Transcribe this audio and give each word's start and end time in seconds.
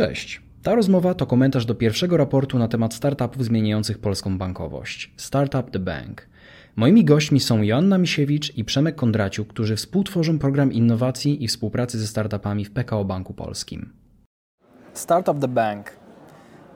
Cześć. 0.00 0.42
Ta 0.62 0.74
rozmowa 0.74 1.14
to 1.14 1.26
komentarz 1.26 1.66
do 1.66 1.74
pierwszego 1.74 2.16
raportu 2.16 2.58
na 2.58 2.68
temat 2.68 2.94
startupów 2.94 3.44
zmieniających 3.44 3.98
polską 3.98 4.38
bankowość 4.38 5.12
Startup 5.16 5.70
the 5.70 5.78
Bank. 5.78 6.28
Moimi 6.76 7.04
gośćmi 7.04 7.40
są 7.40 7.62
Joanna 7.62 7.98
Misiewicz 7.98 8.56
i 8.56 8.64
Przemek 8.64 8.96
Kondraciuk, 8.96 9.48
którzy 9.48 9.76
współtworzą 9.76 10.38
program 10.38 10.72
innowacji 10.72 11.44
i 11.44 11.48
współpracy 11.48 11.98
ze 11.98 12.06
startupami 12.06 12.64
w 12.64 12.70
PKO 12.70 13.04
Banku 13.04 13.34
Polskim. 13.34 13.92
Startup 14.92 15.40
the 15.40 15.48
Bank. 15.48 15.90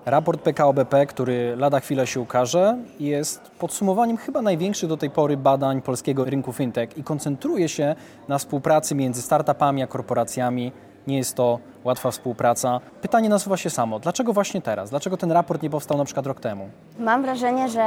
Raport 0.06 0.40
PKO 0.40 0.72
BP, 0.72 1.06
który 1.06 1.56
lada 1.56 1.80
chwilę 1.80 2.06
się 2.06 2.20
ukaże, 2.20 2.78
jest 3.00 3.40
podsumowaniem 3.40 4.16
chyba 4.16 4.42
największych 4.42 4.88
do 4.88 4.96
tej 4.96 5.10
pory 5.10 5.36
badań 5.36 5.82
polskiego 5.82 6.24
rynku 6.24 6.52
fintech 6.52 6.98
i 6.98 7.04
koncentruje 7.04 7.68
się 7.68 7.94
na 8.28 8.38
współpracy 8.38 8.94
między 8.94 9.22
startupami 9.22 9.82
a 9.82 9.86
korporacjami. 9.86 10.72
Nie 11.06 11.16
jest 11.18 11.34
to 11.34 11.58
łatwa 11.84 12.10
współpraca. 12.10 12.80
Pytanie 13.02 13.28
nasuwa 13.28 13.56
się 13.56 13.70
samo. 13.70 13.98
Dlaczego 13.98 14.32
właśnie 14.32 14.62
teraz? 14.62 14.90
Dlaczego 14.90 15.16
ten 15.16 15.32
raport 15.32 15.62
nie 15.62 15.70
powstał 15.70 15.98
na 15.98 16.04
przykład 16.04 16.26
rok 16.26 16.40
temu? 16.40 16.68
Mam 16.98 17.22
wrażenie, 17.22 17.68
że 17.68 17.84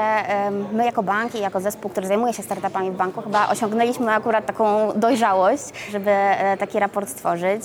my 0.74 0.86
jako 0.86 1.04
bank 1.04 1.36
i 1.36 1.40
jako 1.40 1.60
zespół, 1.60 1.92
który 1.92 2.08
zajmuje 2.08 2.34
się 2.34 2.44
startupami 2.44 2.92
w 2.92 2.96
banku, 2.96 3.22
chyba 3.22 3.50
osiągnęliśmy 3.50 4.12
akurat 4.12 4.46
taką 4.46 4.94
dojrzałość, 4.96 5.64
żeby 5.92 6.12
e, 6.12 6.58
taki 6.58 6.80
raport 6.80 7.10
stworzyć. 7.10 7.62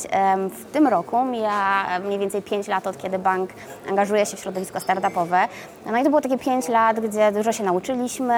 W 0.51 0.65
tym 0.73 0.87
roku 0.87 1.25
mija 1.25 1.87
mniej 2.05 2.19
więcej 2.19 2.43
5 2.43 2.69
lat 2.69 2.87
od 2.87 2.99
kiedy 2.99 3.19
bank 3.19 3.51
angażuje 3.89 4.27
się 4.27 4.37
w 4.37 4.41
środowisko 4.41 4.81
startupowe. 4.81 5.49
No 5.87 5.99
i 5.99 6.03
to 6.03 6.09
było 6.09 6.21
takie 6.21 6.39
5 6.39 6.69
lat, 6.69 7.01
gdzie 7.01 7.33
dużo 7.33 7.53
się 7.53 7.65
nauczyliśmy, 7.65 8.35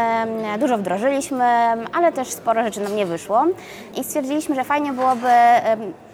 dużo 0.61 0.78
wdrożyliśmy, 0.78 1.45
ale 1.93 2.12
też 2.12 2.28
sporo 2.28 2.65
rzeczy 2.65 2.81
nam 2.81 2.97
nie 2.97 3.06
wyszło. 3.06 3.45
I 3.97 4.05
stwierdziliśmy, 4.05 4.55
że 4.55 4.65
fajnie 4.65 4.93
byłoby 4.93 5.28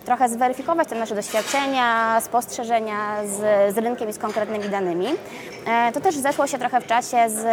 trochę 0.04 0.28
zweryfikować 0.28 0.88
te 0.88 0.94
nasze 0.94 1.14
doświadczenia, 1.14 2.20
spostrzeżenia 2.20 2.96
z, 3.26 3.74
z 3.74 3.78
rynkiem 3.78 4.08
i 4.08 4.12
z 4.12 4.18
konkretnymi 4.18 4.68
danymi. 4.68 5.06
E, 5.66 5.92
to 5.92 6.00
też 6.00 6.16
zeszło 6.16 6.46
się 6.46 6.58
trochę 6.58 6.80
w 6.80 6.86
czasie 6.86 7.16
z 7.28 7.46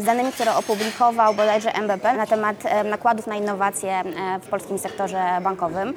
z 0.00 0.04
danymi, 0.04 0.32
które 0.32 0.54
opublikował 0.56 1.34
bodajże 1.34 1.74
MBP 1.74 2.12
na 2.12 2.26
temat 2.26 2.56
e, 2.64 2.84
nakładów 2.84 3.26
na 3.26 3.36
innowacje 3.36 3.90
e, 3.90 4.04
w 4.40 4.48
polskim 4.48 4.78
sektorze 4.78 5.38
bankowym. 5.42 5.94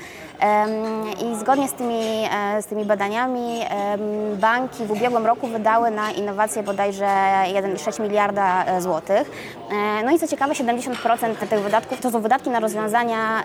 I 1.22 1.40
zgodnie 1.40 1.68
z 1.68 1.74
tymi, 1.74 2.28
z 2.62 2.66
tymi 2.66 2.86
badaniami 2.86 3.60
banki 4.36 4.86
w 4.86 4.92
ubiegłym 4.92 5.26
roku 5.26 5.48
wydały 5.48 5.92
na 5.92 6.12
innowacje 6.12 6.64
bodajże 6.64 7.06
1,6 7.06 8.02
miliarda 8.02 8.66
złotych. 8.82 9.32
No 10.06 10.12
i 10.12 10.20
co 10.20 10.28
ciekawe, 10.28 10.54
70% 10.54 11.36
tych 11.36 11.60
wydatków 11.60 12.02
to 12.02 12.12
są 12.12 12.22
wydatki 12.22 12.50
na 12.50 12.60
rozwiązania 12.60 13.44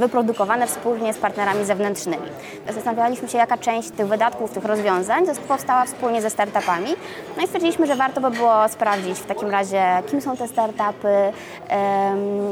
wyprodukowane 0.00 0.66
wspólnie 0.66 1.14
z 1.14 1.18
partnerami 1.18 1.64
zewnętrznymi. 1.64 2.26
Zastanawialiśmy 2.74 3.28
się, 3.28 3.38
jaka 3.38 3.58
część 3.58 3.90
tych 3.90 4.06
wydatków, 4.06 4.50
tych 4.50 4.64
rozwiązań 4.64 5.24
powstała 5.48 5.84
wspólnie 5.84 6.22
ze 6.22 6.30
startupami. 6.30 6.94
No 7.36 7.42
i 7.42 7.46
stwierdziliśmy, 7.46 7.86
że 7.86 7.96
warto 7.96 8.20
by 8.20 8.30
było 8.30 8.68
sprawdzić 8.68 9.18
w 9.18 9.26
takim 9.26 9.50
razie, 9.50 9.71
kim 10.06 10.20
są 10.20 10.36
te 10.36 10.48
startupy, 10.48 11.32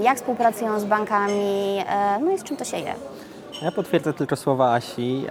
jak 0.03 0.17
współpracują 0.17 0.81
z 0.81 0.85
bankami, 0.85 1.85
e, 1.89 2.19
no 2.21 2.31
i 2.31 2.39
z 2.39 2.43
czym 2.43 2.57
to 2.57 2.65
się 2.65 2.77
je. 2.77 2.95
Ja 3.63 3.73
potwierdzę 3.73 4.13
tylko 4.13 4.37
słowa 4.37 4.75
Asi 4.75 5.27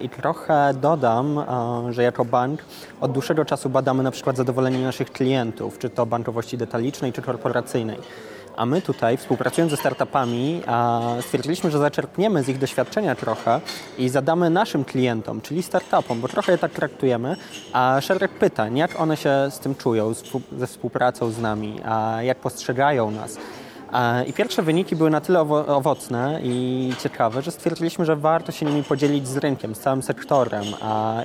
i 0.00 0.08
trochę 0.08 0.74
dodam, 0.74 1.44
że 1.90 2.02
jako 2.02 2.24
bank 2.24 2.64
od 3.00 3.12
dłuższego 3.12 3.44
czasu 3.44 3.68
badamy 3.68 4.02
na 4.02 4.10
przykład 4.10 4.36
zadowolenie 4.36 4.78
naszych 4.78 5.12
klientów, 5.12 5.78
czy 5.78 5.90
to 5.90 6.06
bankowości 6.06 6.58
detalicznej, 6.58 7.12
czy 7.12 7.22
korporacyjnej. 7.22 7.98
A 8.56 8.66
my 8.66 8.82
tutaj, 8.82 9.16
współpracując 9.16 9.70
ze 9.70 9.76
startupami, 9.76 10.62
stwierdziliśmy, 11.20 11.70
że 11.70 11.78
zaczerpniemy 11.78 12.42
z 12.42 12.48
ich 12.48 12.58
doświadczenia 12.58 13.14
trochę 13.14 13.60
i 13.98 14.08
zadamy 14.08 14.50
naszym 14.50 14.84
klientom, 14.84 15.40
czyli 15.40 15.62
startupom, 15.62 16.20
bo 16.20 16.28
trochę 16.28 16.52
je 16.52 16.58
tak 16.58 16.72
traktujemy, 16.72 17.36
a 17.72 18.00
szereg 18.00 18.30
pytań, 18.30 18.76
jak 18.76 19.00
one 19.00 19.16
się 19.16 19.30
z 19.50 19.58
tym 19.58 19.74
czują, 19.74 20.12
ze 20.58 20.66
współpracą 20.66 21.30
z 21.30 21.38
nami, 21.38 21.80
a 21.84 22.22
jak 22.22 22.38
postrzegają 22.38 23.10
nas. 23.10 23.36
I 24.26 24.32
pierwsze 24.32 24.62
wyniki 24.62 24.96
były 24.96 25.10
na 25.10 25.20
tyle 25.20 25.40
owocne 25.40 26.40
i 26.42 26.92
ciekawe, 27.02 27.42
że 27.42 27.50
stwierdziliśmy, 27.50 28.04
że 28.04 28.16
warto 28.16 28.52
się 28.52 28.66
nimi 28.66 28.84
podzielić 28.84 29.28
z 29.28 29.36
rynkiem, 29.36 29.74
z 29.74 29.80
całym 29.80 30.02
sektorem 30.02 30.64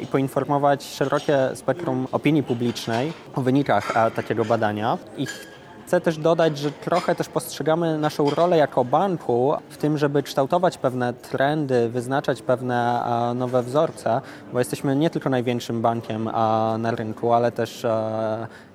i 0.01 0.07
poinformować 0.07 0.84
szerokie 0.84 1.38
spektrum 1.53 2.07
opinii 2.11 2.44
publicznej 2.44 3.13
o 3.35 3.41
wynikach 3.41 3.94
takiego 4.16 4.45
badania. 4.45 4.97
Chcę 5.91 6.02
też 6.02 6.18
dodać, 6.18 6.57
że 6.57 6.72
trochę 6.72 7.16
też 7.16 7.29
postrzegamy 7.29 7.97
naszą 7.97 8.29
rolę 8.29 8.57
jako 8.57 8.85
banku 8.85 9.53
w 9.69 9.78
tym, 9.78 9.97
żeby 9.97 10.24
kształtować 10.24 10.78
pewne 10.78 11.13
trendy, 11.13 11.90
wyznaczać 11.90 12.41
pewne 12.41 13.03
nowe 13.35 13.63
wzorce, 13.63 14.22
bo 14.53 14.59
jesteśmy 14.59 14.96
nie 14.96 15.09
tylko 15.09 15.29
największym 15.29 15.81
bankiem 15.81 16.24
na 16.78 16.91
rynku, 16.91 17.34
ale 17.34 17.52
też 17.52 17.85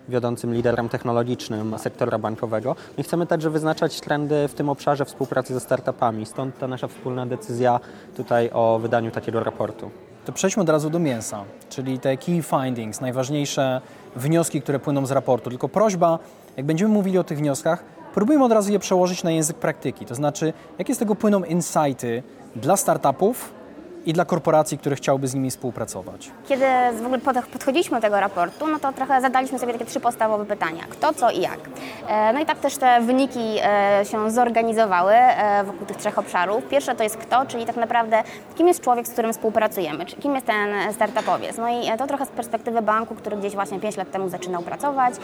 wiodącym 0.09 0.54
liderem 0.54 0.88
technologicznym 0.88 1.78
sektora 1.78 2.19
bankowego. 2.19 2.77
I 2.99 3.03
chcemy 3.03 3.27
także 3.27 3.50
wyznaczać 3.50 4.00
trendy 4.00 4.48
w 4.48 4.54
tym 4.54 4.69
obszarze 4.69 5.04
współpracy 5.04 5.54
ze 5.54 5.60
startupami. 5.60 6.27
Stąd 6.27 6.59
ta 6.59 6.69
nasza 6.69 6.88
wspólna 6.88 7.27
decyzja 7.27 7.81
tutaj 8.16 8.50
o 8.53 8.78
wydaniu 8.78 9.10
takiego 9.10 9.44
raportu. 9.44 9.91
To 10.25 10.33
przejdźmy 10.33 10.62
od 10.62 10.69
razu 10.69 10.91
do 10.91 10.98
mięsa, 10.98 11.44
czyli 11.69 11.98
te 11.98 12.16
key 12.16 12.43
findings, 12.43 13.00
najważniejsze 13.00 13.81
wnioski, 14.16 14.62
które 14.62 14.78
płyną 14.78 15.06
z 15.06 15.10
raportu. 15.10 15.50
Tylko 15.50 15.69
prośba, 15.69 16.19
jak 16.56 16.66
będziemy 16.66 16.94
mówili 16.94 17.19
o 17.19 17.25
tych 17.25 17.38
wnioskach, 17.38 17.84
próbujmy 18.15 18.44
od 18.44 18.53
razu 18.53 18.72
je 18.72 18.78
przełożyć 18.78 19.22
na 19.22 19.31
język 19.31 19.56
praktyki. 19.56 20.06
To 20.06 20.15
znaczy, 20.15 20.53
jakie 20.78 20.94
z 20.94 20.99
tego 20.99 21.15
płyną 21.15 21.44
insighty 21.44 22.22
dla 22.56 22.77
startupów, 22.77 23.53
i 24.06 24.12
dla 24.12 24.24
korporacji, 24.24 24.78
które 24.78 24.96
chciałyby 24.96 25.28
z 25.28 25.34
nimi 25.34 25.50
współpracować. 25.50 26.30
Kiedy 26.48 26.64
w 27.02 27.06
ogóle 27.06 27.18
podchodziliśmy 27.52 27.96
do 27.96 28.02
tego 28.02 28.20
raportu, 28.20 28.66
no 28.66 28.78
to 28.78 28.92
trochę 28.92 29.20
zadaliśmy 29.20 29.58
sobie 29.58 29.72
takie 29.72 29.84
trzy 29.84 30.00
podstawowe 30.00 30.44
pytania. 30.44 30.82
Kto, 30.90 31.14
co 31.14 31.30
i 31.30 31.40
jak. 31.40 31.58
E, 32.08 32.32
no 32.32 32.40
i 32.40 32.46
tak 32.46 32.58
też 32.58 32.76
te 32.76 33.00
wyniki 33.00 33.56
e, 33.62 34.04
się 34.04 34.30
zorganizowały 34.30 35.12
e, 35.12 35.64
wokół 35.64 35.86
tych 35.86 35.96
trzech 35.96 36.18
obszarów. 36.18 36.68
Pierwsze 36.68 36.94
to 36.94 37.02
jest 37.02 37.16
kto, 37.16 37.46
czyli 37.46 37.66
tak 37.66 37.76
naprawdę 37.76 38.22
kim 38.54 38.68
jest 38.68 38.80
człowiek, 38.80 39.06
z 39.06 39.10
którym 39.10 39.32
współpracujemy, 39.32 40.06
kim 40.06 40.34
jest 40.34 40.46
ten 40.46 40.92
startupowiec. 40.92 41.56
No 41.58 41.68
i 41.68 41.98
to 41.98 42.06
trochę 42.06 42.26
z 42.26 42.28
perspektywy 42.28 42.82
banku, 42.82 43.14
który 43.14 43.36
gdzieś 43.36 43.54
właśnie 43.54 43.80
5 43.80 43.96
lat 43.96 44.10
temu 44.10 44.28
zaczynał 44.28 44.62
pracować. 44.62 45.14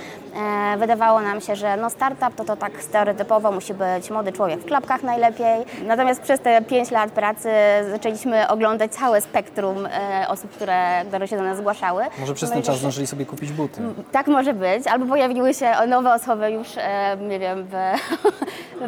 Wydawało 0.79 1.21
nam 1.21 1.41
się, 1.41 1.57
że 1.57 1.77
no 1.77 1.91
startup 1.91 2.35
to 2.35 2.45
to 2.45 2.57
tak 2.57 2.83
stereotypowo 2.83 3.53
musi 3.53 3.75
być 3.75 4.11
młody 4.11 4.33
człowiek 4.33 4.61
w 4.61 4.65
klapkach 4.65 5.03
najlepiej. 5.03 5.65
Natomiast 5.87 6.21
przez 6.21 6.41
te 6.41 6.63
5 6.63 6.91
lat 6.91 7.11
pracy 7.11 7.49
zaczęliśmy 7.91 8.49
oglądać 8.49 8.72
oglądać 8.73 8.93
całe 8.93 9.21
spektrum 9.21 9.87
e, 9.87 10.27
osób, 10.29 10.51
które, 10.51 11.05
które 11.09 11.29
się 11.29 11.37
do 11.37 11.43
nas 11.43 11.59
zgłaszały. 11.59 12.05
Może 12.19 12.35
przez 12.35 12.49
no 12.49 12.55
ten 12.55 12.63
czas 12.63 12.79
zdążyli 12.79 13.07
sobie 13.07 13.27
kupić 13.27 13.53
buty. 13.53 13.83
Tak 14.13 14.27
może 14.27 14.55
być, 14.55 14.87
albo 14.87 15.07
pojawiły 15.07 15.55
się 15.55 15.73
nowe 15.89 16.15
osoby 16.15 16.51
już, 16.51 16.69
e, 16.77 17.17
nie 17.17 17.39
wiem, 17.39 17.67
w, 17.71 17.75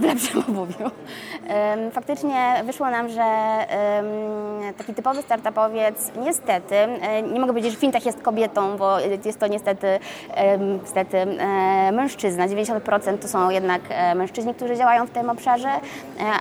w 0.00 0.02
lepszym 0.02 0.40
obuwiu. 0.48 0.90
Faktycznie 1.92 2.62
wyszło 2.64 2.90
nam, 2.90 3.08
że 3.08 3.24
taki 4.78 4.94
typowy 4.94 5.22
startupowiec 5.22 6.10
niestety, 6.16 6.74
e, 6.74 7.22
nie 7.22 7.40
mogę 7.40 7.52
powiedzieć, 7.52 7.72
że 7.72 7.78
fintech 7.78 8.06
jest 8.06 8.22
kobietą, 8.22 8.76
bo 8.76 9.00
jest 9.24 9.40
to 9.40 9.46
niestety, 9.46 9.98
niestety 10.82 11.18
e, 11.18 11.92
mężczyzna. 11.92 12.48
90% 12.48 13.18
to 13.18 13.28
są 13.28 13.50
jednak 13.50 13.80
e, 13.88 14.14
mężczyźni, 14.14 14.54
którzy 14.54 14.76
działają 14.76 15.06
w 15.06 15.10
tym 15.10 15.30
obszarze, 15.30 15.68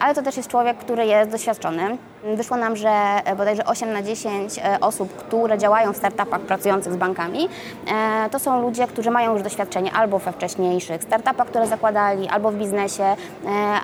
ale 0.01 0.15
to 0.15 0.21
też 0.21 0.37
jest 0.37 0.49
człowiek, 0.49 0.77
który 0.77 1.05
jest 1.05 1.31
doświadczony. 1.31 1.97
Wyszło 2.35 2.57
nam, 2.57 2.75
że 2.75 2.91
bodajże 3.37 3.65
8 3.65 3.93
na 3.93 4.01
10 4.01 4.59
osób, 4.81 5.13
które 5.17 5.57
działają 5.57 5.93
w 5.93 5.97
startupach 5.97 6.41
pracujących 6.41 6.93
z 6.93 6.95
bankami, 6.95 7.49
to 8.31 8.39
są 8.39 8.61
ludzie, 8.61 8.87
którzy 8.87 9.11
mają 9.11 9.33
już 9.33 9.41
doświadczenie 9.41 9.91
albo 9.91 10.19
we 10.19 10.31
wcześniejszych 10.31 11.03
startupach, 11.03 11.47
które 11.47 11.67
zakładali, 11.67 12.27
albo 12.29 12.51
w 12.51 12.55
biznesie, 12.55 13.15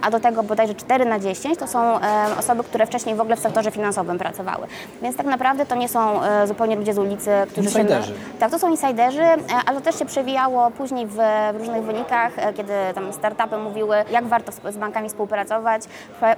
a 0.02 0.12
do 0.12 0.20
tego 0.20 0.44
bodajże 0.44 0.76
4 0.76 1.06
na 1.06 1.20
10 1.20 1.60
to 1.60 1.68
są 1.68 2.00
osoby, 2.40 2.64
które 2.64 2.86
wcześniej 2.86 3.16
w 3.16 3.22
ogóle 3.22 3.36
w 3.36 3.40
sektorze 3.40 3.72
finansowym 3.72 4.18
pracowały. 4.18 4.68
Więc 5.02 5.16
tak 5.16 5.26
naprawdę 5.26 5.66
to 5.66 5.76
nie 5.76 5.90
są 5.90 6.24
e, 6.24 6.48
zupełnie 6.48 6.76
ludzie 6.76 6.94
z 6.94 6.98
ulicy, 6.98 7.32
którzy 7.52 7.68
insiderzy. 7.68 8.08
się... 8.08 8.14
Tak, 8.40 8.52
to 8.52 8.60
są 8.60 8.70
insiderzy, 8.70 9.22
e, 9.22 9.38
ale 9.66 9.78
to 9.78 9.86
też 9.86 10.00
się 10.00 10.06
przewijało 10.06 10.72
później 10.72 11.08
w, 11.08 11.18
różnych 11.54 11.84
wynikach, 11.84 12.40
e, 12.40 12.54
kiedy 12.54 12.74
tam 12.96 13.14
startupy 13.14 13.58
mówiły, 13.58 13.96
jak 14.12 14.26
warto 14.26 14.52
z 14.72 14.78
bankami 14.78 15.10
współpracować. 15.10 15.82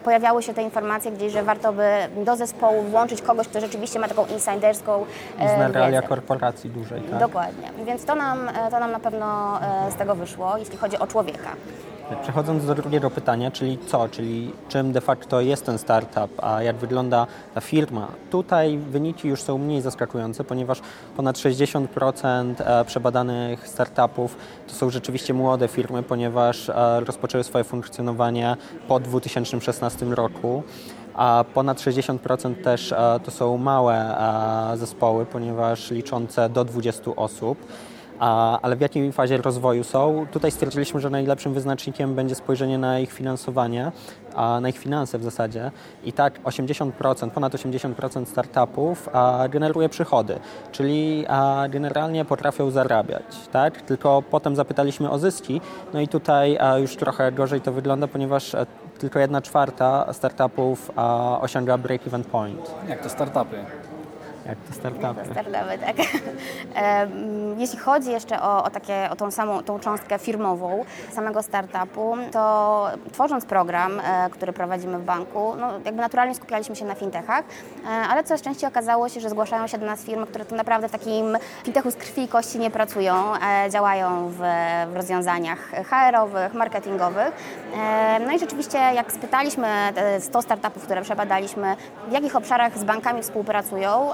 Pojawiały 0.04 0.44
się 0.44 0.54
te 0.54 0.64
informacje 0.64 1.12
gdzieś, 1.12 1.34
że 1.34 1.44
warto 1.44 1.74
by 1.74 1.92
do 2.26 2.36
zespołu 2.36 2.84
włączyć 2.84 3.22
kogoś, 3.22 3.48
kto 3.48 3.62
rzeczywiście 3.62 4.00
ma 4.00 4.08
taką 4.08 4.26
insiderską 4.26 5.06
Zna 5.56 5.68
realia 5.68 6.02
korporacji 6.02 6.70
dużej, 6.70 7.02
tak? 7.02 7.20
Dokładnie. 7.20 7.72
Więc 7.86 8.06
to 8.06 8.16
nam, 8.16 8.50
to 8.72 8.80
nam 8.80 8.92
na 8.92 9.00
pewno 9.00 9.60
z 9.90 9.96
tego 9.96 10.16
wyszło, 10.16 10.58
jeśli 10.58 10.78
chodzi 10.78 10.98
o 10.98 11.08
człowieka. 11.08 11.50
Przechodząc 12.16 12.66
do 12.66 12.76
drugiego 12.76 13.10
pytania, 13.10 13.52
czyli 13.52 13.78
co, 13.88 14.10
czyli 14.10 14.52
czym 14.70 14.92
de 14.92 15.02
facto 15.02 15.42
jest 15.42 15.66
ten 15.66 15.78
startup, 15.78 16.44
a 16.44 16.64
jak 16.64 16.76
wygląda 16.76 17.28
ta 17.54 17.62
firma. 17.62 18.08
Tutaj 18.30 18.78
wyniki 18.78 19.28
już 19.28 19.42
są 19.42 19.58
mniej 19.58 19.82
zaskakujące, 19.82 20.44
ponieważ 20.44 20.82
ponad 21.18 21.36
60% 21.38 22.54
e, 22.60 22.86
przebadanych 22.86 23.68
startupów 23.68 24.38
to 24.68 24.74
są 24.74 24.90
rzeczywiście 24.90 25.34
młode 25.34 25.68
firmy, 25.68 26.04
ponieważ 26.04 26.70
e, 26.70 27.00
rozpoczęły 27.00 27.44
swoje 27.44 27.64
funkcjonowanie 27.64 28.56
po 28.88 29.00
2016 29.00 30.06
roku. 30.06 30.64
a 31.14 31.46
ponad 31.54 31.78
60% 31.78 32.64
też 32.64 32.94
to 33.24 33.32
są 33.32 33.58
małe 33.58 34.16
zespoły, 34.76 35.26
ponieważ 35.26 35.92
liczące 35.92 36.50
do 36.50 36.66
20 36.66 37.16
osób 37.16 37.58
ale 38.62 38.76
w 38.76 38.82
jakiej 38.82 39.12
fazie 39.12 39.38
rozwoju 39.38 39.84
są. 39.84 40.26
Tutaj 40.32 40.52
stwierdziliśmy, 40.52 41.00
że 41.00 41.10
najlepszym 41.10 41.54
wyznacznikiem 41.54 42.16
będzie 42.16 42.36
spojrzenie 42.36 42.78
na 42.78 43.00
ich 43.00 43.12
finansowanie, 43.12 43.92
a 44.36 44.60
na 44.62 44.70
ich 44.70 44.78
finanse 44.78 45.20
w 45.20 45.24
zasadzie. 45.24 45.72
I 46.04 46.14
tak 46.14 46.44
80%, 46.44 47.30
ponad 47.30 47.54
80% 47.54 48.26
startupów 48.26 49.10
generuje 49.50 49.90
przychody, 49.90 50.40
czyli 50.72 51.26
generalnie 51.70 52.26
potrafią 52.26 52.72
zarabiać, 52.72 53.24
tak? 53.52 53.82
Tylko 53.82 54.24
potem 54.32 54.56
zapytaliśmy 54.56 55.10
o 55.10 55.20
zyski, 55.20 55.62
no 55.94 56.02
i 56.02 56.08
tutaj 56.08 56.58
już 56.82 56.96
trochę 56.96 57.32
gorzej 57.32 57.62
to 57.62 57.72
wygląda, 57.72 58.08
ponieważ 58.08 58.56
e, 58.56 58.66
tylko 59.00 59.20
jedna 59.20 59.42
czwarta 59.42 60.14
startupów 60.14 60.92
osiąga 61.42 61.78
break-even 61.78 62.24
point. 62.24 62.72
Jak 62.90 63.04
to 63.04 63.10
startupy? 63.10 63.58
Jak 64.46 64.58
to 64.68 64.74
startupy. 64.74 65.26
startupy, 65.32 65.78
tak. 65.86 65.96
Jeśli 67.58 67.80
chodzi 67.80 68.12
jeszcze 68.12 68.42
o, 68.42 68.64
o, 68.64 68.70
takie, 68.70 69.10
o 69.12 69.16
tą 69.16 69.32
samą 69.32 69.64
tą 69.64 69.80
cząstkę 69.80 70.20
firmową 70.20 70.86
samego 71.12 71.44
startupu, 71.44 72.18
to 72.32 72.88
tworząc 73.12 73.46
program, 73.46 74.00
e, 74.00 74.30
który 74.30 74.54
prowadzimy 74.54 75.00
w 75.00 75.04
banku, 75.04 75.56
no 75.60 75.72
jakby 75.86 76.02
naturalnie 76.02 76.36
skupialiśmy 76.36 76.76
się 76.76 76.86
na 76.86 76.96
fintechach, 76.96 77.44
e, 77.86 77.88
ale 77.88 78.24
coraz 78.24 78.42
częściej 78.42 78.70
okazało 78.70 79.10
się, 79.10 79.20
że 79.20 79.30
zgłaszają 79.30 79.68
się 79.68 79.78
do 79.78 79.86
nas 79.86 80.04
firmy, 80.04 80.28
które 80.28 80.46
tu 80.46 80.56
naprawdę 80.56 80.88
w 80.88 80.92
takim 80.92 81.38
fintechu 81.64 81.92
z 81.92 81.96
krwi 81.96 82.24
i 82.24 82.28
kości 82.28 82.60
nie 82.60 82.72
pracują, 82.72 83.34
e, 83.36 83.70
działają 83.70 84.30
w, 84.30 84.38
w 84.92 84.96
rozwiązaniach 84.96 85.72
HR-owych, 85.90 86.54
marketingowych. 86.54 87.32
No 88.28 88.32
i 88.32 88.40
rzeczywiście 88.40 88.78
jak 88.78 89.12
spytaliśmy 89.12 89.68
100 90.20 90.42
startupów, 90.42 90.84
które 90.84 91.02
przebadaliśmy, 91.02 91.76
w 92.08 92.12
jakich 92.12 92.36
obszarach 92.36 92.78
z 92.78 92.84
bankami 92.84 93.22
współpracują, 93.22 94.10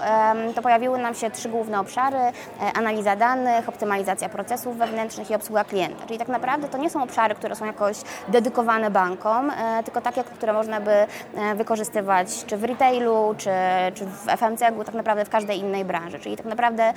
to 0.55 0.61
pojawiły 0.61 0.99
nam 0.99 1.15
się 1.15 1.31
trzy 1.31 1.49
główne 1.49 1.79
obszary: 1.79 2.17
e, 2.17 2.31
analiza 2.75 3.15
danych, 3.15 3.69
optymalizacja 3.69 4.29
procesów 4.29 4.77
wewnętrznych 4.77 5.31
i 5.31 5.35
obsługa 5.35 5.63
klienta. 5.63 6.05
Czyli 6.05 6.19
tak 6.19 6.27
naprawdę 6.27 6.67
to 6.67 6.77
nie 6.77 6.89
są 6.89 7.03
obszary, 7.03 7.35
które 7.35 7.55
są 7.55 7.65
jakoś 7.65 7.97
dedykowane 8.27 8.91
bankom, 8.91 9.49
e, 9.49 9.83
tylko 9.83 10.01
takie, 10.01 10.23
które 10.23 10.53
można 10.53 10.81
by 10.81 10.91
e, 10.91 11.07
wykorzystywać 11.55 12.45
czy 12.45 12.57
w 12.57 12.63
retailu, 12.63 13.35
czy, 13.37 13.49
czy 13.93 14.05
w 14.05 14.27
FMCG, 14.27 14.85
tak 14.85 14.95
naprawdę 14.95 15.25
w 15.25 15.29
każdej 15.29 15.59
innej 15.59 15.85
branży. 15.85 16.19
Czyli 16.19 16.37
tak 16.37 16.45
naprawdę 16.45 16.93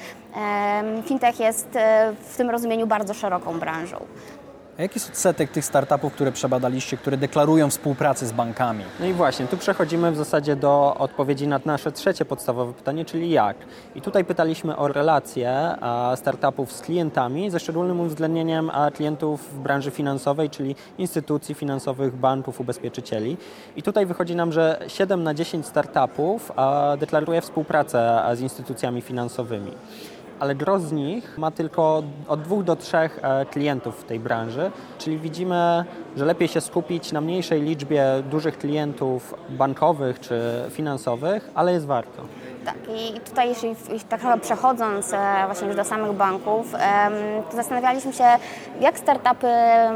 fintech 1.04 1.40
jest 1.40 1.68
w 2.20 2.36
tym 2.36 2.50
rozumieniu 2.50 2.86
bardzo 2.86 3.14
szeroką 3.14 3.58
branżą. 3.58 4.06
A 4.80 4.82
jaki 4.82 4.98
jest 4.98 5.08
odsetek 5.10 5.50
tych 5.50 5.64
startupów, 5.64 6.12
które 6.12 6.32
przebadaliście, 6.32 6.96
które 6.96 7.16
deklarują 7.16 7.70
współpracę 7.70 8.26
z 8.26 8.32
bankami? 8.32 8.84
No 9.00 9.06
i 9.06 9.12
właśnie, 9.12 9.46
tu 9.46 9.56
przechodzimy 9.56 10.12
w 10.12 10.16
zasadzie 10.16 10.56
do 10.56 10.94
odpowiedzi 10.98 11.48
na 11.48 11.60
nasze 11.64 11.92
trzecie 11.92 12.24
podstawowe 12.24 12.72
pytanie, 12.72 13.04
czyli 13.04 13.30
jak. 13.30 13.56
I 13.94 14.00
tutaj 14.00 14.24
pytaliśmy 14.24 14.76
o 14.76 14.88
relacje 14.88 15.76
startupów 16.16 16.72
z 16.72 16.80
klientami, 16.80 17.50
ze 17.50 17.60
szczególnym 17.60 18.00
uwzględnieniem 18.00 18.70
klientów 18.94 19.54
w 19.54 19.58
branży 19.58 19.90
finansowej, 19.90 20.50
czyli 20.50 20.76
instytucji 20.98 21.54
finansowych, 21.54 22.16
banków, 22.16 22.60
ubezpieczycieli. 22.60 23.36
I 23.76 23.82
tutaj 23.82 24.06
wychodzi 24.06 24.36
nam, 24.36 24.52
że 24.52 24.82
7 24.88 25.22
na 25.22 25.34
10 25.34 25.66
startupów 25.66 26.52
deklaruje 26.98 27.40
współpracę 27.40 28.22
z 28.34 28.40
instytucjami 28.40 29.00
finansowymi 29.00 29.72
ale 30.40 30.54
gros 30.54 30.82
z 30.82 30.92
nich 30.92 31.38
ma 31.38 31.50
tylko 31.50 32.02
od 32.28 32.42
dwóch 32.42 32.64
do 32.64 32.76
trzech 32.76 33.18
e, 33.22 33.46
klientów 33.46 34.00
w 34.00 34.04
tej 34.04 34.20
branży, 34.20 34.70
czyli 34.98 35.18
widzimy, 35.18 35.84
że 36.16 36.24
lepiej 36.24 36.48
się 36.48 36.60
skupić 36.60 37.12
na 37.12 37.20
mniejszej 37.20 37.62
liczbie 37.62 38.04
dużych 38.30 38.58
klientów 38.58 39.34
bankowych 39.48 40.20
czy 40.20 40.40
finansowych, 40.70 41.50
ale 41.54 41.72
jest 41.72 41.86
warto. 41.86 42.22
Tak, 42.64 42.74
i 42.96 43.20
tutaj 43.20 43.48
jeśli, 43.48 43.76
tak 44.08 44.20
trochę 44.20 44.38
przechodząc 44.38 45.12
e, 45.12 45.42
właśnie 45.46 45.66
już 45.66 45.76
do 45.76 45.84
samych 45.84 46.12
banków, 46.12 46.72
to 47.50 47.56
zastanawialiśmy 47.56 48.12
się, 48.12 48.24
jak 48.80 48.98
startupy 48.98 49.46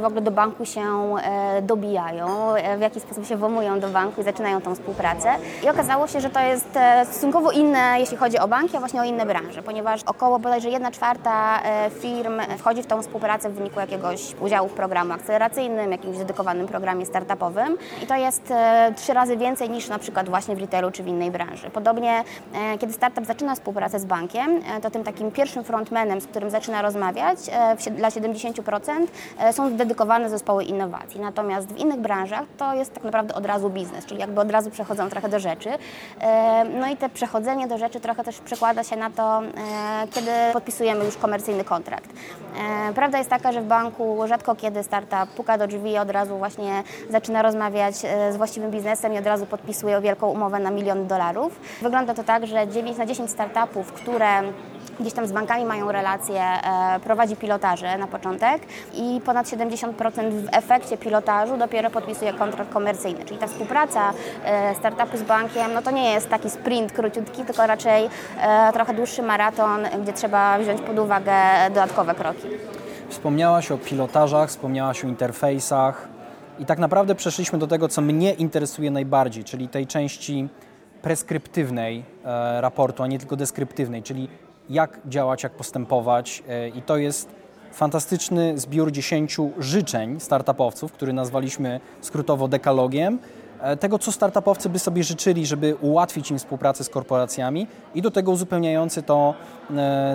w 0.00 0.04
ogóle 0.04 0.20
do 0.20 0.30
banku 0.30 0.66
się 0.66 1.16
e, 1.22 1.62
dobijają, 1.62 2.54
e, 2.54 2.76
w 2.76 2.80
jaki 2.80 3.00
sposób 3.00 3.26
się 3.26 3.36
włamują 3.36 3.80
do 3.80 3.88
banku 3.88 4.20
i 4.20 4.24
zaczynają 4.24 4.60
tą 4.60 4.74
współpracę. 4.74 5.34
I 5.64 5.68
okazało 5.68 6.06
się, 6.06 6.20
że 6.20 6.30
to 6.30 6.40
jest 6.40 6.68
stosunkowo 7.04 7.50
inne, 7.50 7.96
jeśli 7.98 8.16
chodzi 8.16 8.38
o 8.38 8.48
banki, 8.48 8.76
a 8.76 8.80
właśnie 8.80 9.00
o 9.00 9.04
inne 9.04 9.26
branże, 9.26 9.62
ponieważ 9.62 10.02
około 10.02 10.38
bodajże 10.38 10.68
1 10.68 10.92
czwarta 10.92 11.60
firm 12.00 12.40
wchodzi 12.58 12.82
w 12.82 12.86
tą 12.86 13.02
współpracę 13.02 13.50
w 13.50 13.54
wyniku 13.54 13.80
jakiegoś 13.80 14.34
udziału 14.40 14.68
w 14.68 14.72
programie 14.72 15.14
akceleracyjnym, 15.14 15.92
jakimś 15.92 16.18
dedykowanym 16.18 16.66
programie 16.66 17.06
startupowym 17.06 17.76
i 18.02 18.06
to 18.06 18.16
jest 18.16 18.52
trzy 18.96 19.12
razy 19.12 19.36
więcej 19.36 19.70
niż 19.70 19.88
na 19.88 19.98
przykład 19.98 20.28
właśnie 20.28 20.56
w 20.56 20.60
retailu 20.60 20.90
czy 20.90 21.02
w 21.02 21.06
innej 21.06 21.30
branży. 21.30 21.70
Podobnie 21.70 22.24
kiedy 22.80 22.92
startup 22.92 23.26
zaczyna 23.26 23.54
współpracę 23.54 24.00
z 24.00 24.04
bankiem, 24.04 24.62
e, 24.76 24.80
to 24.80 24.90
tym 24.90 25.04
takim 25.04 25.30
pierwszym 25.30 25.64
frontmanem, 25.64 26.20
z 26.20 26.26
którym 26.26 26.50
zaczyna 26.50 26.82
rozmawiać, 26.82 27.38
e, 27.86 27.90
dla 27.90 28.10
70% 28.10 29.10
są 29.52 29.76
dedykowane 29.76 30.30
zespoły 30.30 30.64
innowacji. 30.64 31.20
Natomiast 31.20 31.72
w 31.72 31.76
innych 31.76 32.00
branżach 32.00 32.44
to 32.58 32.74
jest 32.74 32.94
tak 32.94 33.04
naprawdę 33.04 33.34
od 33.34 33.46
razu 33.46 33.70
biznes, 33.70 34.06
czyli 34.06 34.20
jakby 34.20 34.40
od 34.40 34.50
razu 34.50 34.70
przechodzą 34.70 35.08
trochę 35.10 35.28
do 35.28 35.40
rzeczy. 35.40 35.70
No 36.80 36.88
i 36.88 36.96
te 36.96 37.08
przechodzenie 37.08 37.68
do 37.68 37.78
rzeczy 37.78 38.00
trochę 38.00 38.24
też 38.24 38.38
przekłada 38.38 38.84
się 38.84 38.96
na 38.96 39.10
to, 39.10 39.42
kiedy 40.10 40.30
podpisujemy 40.52 41.04
już 41.04 41.16
komercyjny 41.16 41.64
kontrakt. 41.64 42.10
Prawda 42.94 43.18
jest 43.18 43.30
taka, 43.30 43.52
że 43.52 43.60
w 43.62 43.66
banku 43.66 44.18
rzadko 44.26 44.54
kiedy 44.54 44.82
startup 44.82 45.34
puka 45.36 45.58
do 45.58 45.66
drzwi 45.66 45.90
i 45.90 45.98
od 45.98 46.10
razu 46.10 46.38
właśnie 46.38 46.82
zaczyna 47.10 47.42
rozmawiać 47.42 47.96
z 48.30 48.36
właściwym 48.36 48.70
biznesem 48.70 49.14
i 49.14 49.18
od 49.18 49.26
razu 49.26 49.46
podpisuje 49.46 50.00
wielką 50.00 50.30
umowę 50.30 50.58
na 50.58 50.70
milion 50.70 51.06
dolarów. 51.06 51.60
Wygląda 51.82 52.14
to 52.14 52.24
tak, 52.24 52.43
że 52.46 52.68
9 52.68 52.98
na 52.98 53.06
10 53.06 53.30
startupów, 53.30 53.92
które 53.92 54.42
gdzieś 55.00 55.12
tam 55.12 55.26
z 55.26 55.32
bankami 55.32 55.64
mają 55.64 55.92
relacje, 55.92 56.42
e, 56.42 57.00
prowadzi 57.00 57.36
pilotaże 57.36 57.98
na 57.98 58.06
początek 58.06 58.62
i 58.94 59.20
ponad 59.24 59.46
70% 59.46 60.30
w 60.30 60.48
efekcie 60.52 60.96
pilotażu 60.96 61.56
dopiero 61.56 61.90
podpisuje 61.90 62.32
kontrakt 62.32 62.72
komercyjny. 62.72 63.24
Czyli 63.24 63.40
ta 63.40 63.46
współpraca 63.46 64.12
e, 64.44 64.74
startupu 64.74 65.16
z 65.16 65.22
bankiem, 65.22 65.74
no 65.74 65.82
to 65.82 65.90
nie 65.90 66.12
jest 66.12 66.28
taki 66.28 66.50
sprint 66.50 66.92
króciutki, 66.92 67.44
tylko 67.44 67.66
raczej 67.66 68.08
e, 68.40 68.72
trochę 68.72 68.94
dłuższy 68.94 69.22
maraton, 69.22 69.86
gdzie 70.02 70.12
trzeba 70.12 70.58
wziąć 70.58 70.80
pod 70.80 70.98
uwagę 70.98 71.32
dodatkowe 71.68 72.14
kroki. 72.14 72.48
Wspomniałaś 73.08 73.70
o 73.70 73.78
pilotażach, 73.78 74.48
wspomniałaś 74.48 75.04
o 75.04 75.08
interfejsach 75.08 76.08
i 76.58 76.66
tak 76.66 76.78
naprawdę 76.78 77.14
przeszliśmy 77.14 77.58
do 77.58 77.66
tego, 77.66 77.88
co 77.88 78.00
mnie 78.00 78.32
interesuje 78.32 78.90
najbardziej, 78.90 79.44
czyli 79.44 79.68
tej 79.68 79.86
części 79.86 80.48
preskryptywnej 81.04 82.04
e, 82.24 82.60
raportu, 82.60 83.02
a 83.02 83.06
nie 83.06 83.18
tylko 83.18 83.36
deskryptywnej, 83.36 84.02
czyli 84.02 84.28
jak 84.70 85.00
działać, 85.06 85.42
jak 85.42 85.52
postępować 85.52 86.42
e, 86.48 86.68
i 86.68 86.82
to 86.82 86.96
jest 86.96 87.28
fantastyczny 87.72 88.58
zbiór 88.58 88.92
dziesięciu 88.92 89.50
życzeń 89.58 90.20
startupowców, 90.20 90.92
który 90.92 91.12
nazwaliśmy 91.12 91.80
skrótowo 92.00 92.48
dekalogiem, 92.48 93.18
e, 93.60 93.76
tego, 93.76 93.98
co 93.98 94.12
startupowcy 94.12 94.68
by 94.68 94.78
sobie 94.78 95.04
życzyli, 95.04 95.46
żeby 95.46 95.74
ułatwić 95.74 96.30
im 96.30 96.38
współpracę 96.38 96.84
z 96.84 96.88
korporacjami 96.88 97.66
i 97.94 98.02
do 98.02 98.10
tego 98.10 98.32
uzupełniający 98.32 99.02
to 99.02 99.34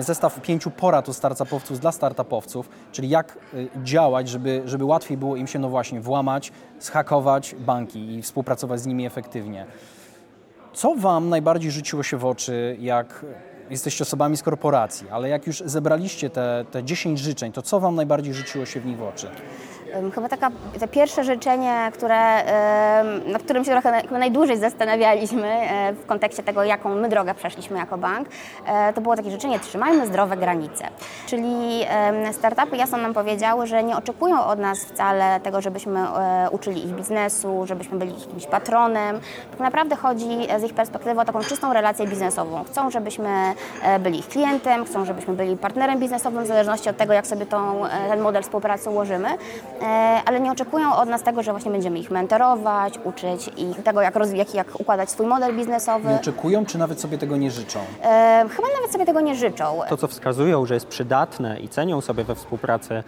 zestaw 0.00 0.40
pięciu 0.40 0.70
porad 0.70 1.08
u 1.08 1.12
startupowców 1.12 1.80
dla 1.80 1.92
startupowców, 1.92 2.68
czyli 2.92 3.08
jak 3.08 3.38
działać, 3.84 4.28
żeby, 4.28 4.62
żeby 4.64 4.84
łatwiej 4.84 5.16
było 5.16 5.36
im 5.36 5.46
się 5.46 5.58
no 5.58 5.68
właśnie 5.68 6.00
włamać, 6.00 6.52
schakować 6.78 7.54
banki 7.58 8.14
i 8.14 8.22
współpracować 8.22 8.80
z 8.80 8.86
nimi 8.86 9.06
efektywnie. 9.06 9.66
Co 10.72 10.94
Wam 10.94 11.28
najbardziej 11.28 11.70
rzuciło 11.70 12.02
się 12.02 12.16
w 12.16 12.24
oczy, 12.24 12.76
jak 12.80 13.24
jesteście 13.70 14.02
osobami 14.02 14.36
z 14.36 14.42
korporacji, 14.42 15.08
ale 15.10 15.28
jak 15.28 15.46
już 15.46 15.62
zebraliście 15.66 16.30
te, 16.30 16.64
te 16.70 16.84
10 16.84 17.18
życzeń, 17.18 17.52
to 17.52 17.62
co 17.62 17.80
Wam 17.80 17.94
najbardziej 17.94 18.34
rzuciło 18.34 18.66
się 18.66 18.80
w 18.80 18.86
nich 18.86 18.96
w 18.96 19.02
oczy? 19.02 19.28
Chyba 20.14 20.28
taka, 20.28 20.50
te 20.80 20.88
pierwsze 20.88 21.24
życzenie, 21.24 21.90
które, 21.94 22.44
nad 23.26 23.42
którym 23.42 23.64
się 23.64 23.70
trochę 23.70 24.02
najdłużej 24.10 24.58
zastanawialiśmy 24.58 25.48
e, 25.48 25.92
w 25.92 26.06
kontekście 26.06 26.42
tego, 26.42 26.64
jaką 26.64 26.94
my 26.94 27.08
drogę 27.08 27.34
przeszliśmy 27.34 27.78
jako 27.78 27.98
bank, 27.98 28.28
e, 28.66 28.92
to 28.92 29.00
było 29.00 29.16
takie 29.16 29.30
życzenie 29.30 29.60
trzymajmy 29.60 30.06
zdrowe 30.06 30.36
granice. 30.36 30.84
Czyli 31.26 31.84
startupy 32.32 32.76
jasno 32.76 32.98
nam 32.98 33.14
powiedziały, 33.14 33.66
że 33.66 33.82
nie 33.82 33.96
oczekują 33.96 34.44
od 34.44 34.58
nas 34.58 34.78
wcale 34.78 35.40
tego, 35.40 35.60
żebyśmy 35.60 36.00
e, 36.00 36.50
uczyli 36.50 36.86
ich 36.86 36.94
biznesu, 36.94 37.66
żebyśmy 37.66 37.98
byli 37.98 38.20
jakimś 38.20 38.46
patronem. 38.46 39.20
Tak 39.50 39.60
naprawdę 39.60 39.96
chodzi 39.96 40.28
z 40.58 40.62
ich 40.62 40.74
perspektywy 40.74 41.20
o 41.20 41.24
taką 41.24 41.40
czystą 41.40 41.72
relację 41.72 42.06
biznesową. 42.06 42.64
Chcą, 42.64 42.90
żebyśmy 42.90 43.54
byli 44.00 44.18
ich 44.18 44.28
klientem, 44.28 44.84
chcą, 44.84 45.04
żebyśmy 45.04 45.34
byli 45.34 45.56
partnerem 45.56 45.98
biznesowym 45.98 46.44
w 46.44 46.46
zależności 46.46 46.88
od 46.88 46.96
tego, 46.96 47.12
jak 47.12 47.26
sobie 47.26 47.46
tą, 47.46 47.82
ten 48.08 48.20
model 48.20 48.42
współpracy 48.42 48.90
ułożymy. 48.90 49.28
Ale 50.26 50.40
nie 50.40 50.52
oczekują 50.52 50.96
od 50.96 51.08
nas 51.08 51.22
tego, 51.22 51.42
że 51.42 51.50
właśnie 51.50 51.70
będziemy 51.70 51.98
ich 51.98 52.10
mentorować, 52.10 52.98
uczyć 53.04 53.48
ich 53.56 53.82
tego, 53.82 54.00
jak, 54.02 54.16
roz, 54.16 54.32
jak, 54.32 54.54
jak 54.54 54.80
układać 54.80 55.10
swój 55.10 55.26
model 55.26 55.56
biznesowy. 55.56 56.08
Nie 56.08 56.16
oczekują, 56.16 56.66
czy 56.66 56.78
nawet 56.78 57.00
sobie 57.00 57.18
tego 57.18 57.36
nie 57.36 57.50
życzą? 57.50 57.80
Chyba 58.50 58.68
nawet 58.76 58.92
sobie 58.92 59.06
tego 59.06 59.20
nie 59.20 59.34
życzą. 59.34 59.80
To, 59.88 59.96
co 59.96 60.08
wskazują, 60.08 60.66
że 60.66 60.74
jest 60.74 60.86
przydatne 60.86 61.60
i 61.60 61.68
cenią 61.68 62.00
sobie 62.00 62.24
we 62.24 62.34
współpracy 62.34 63.02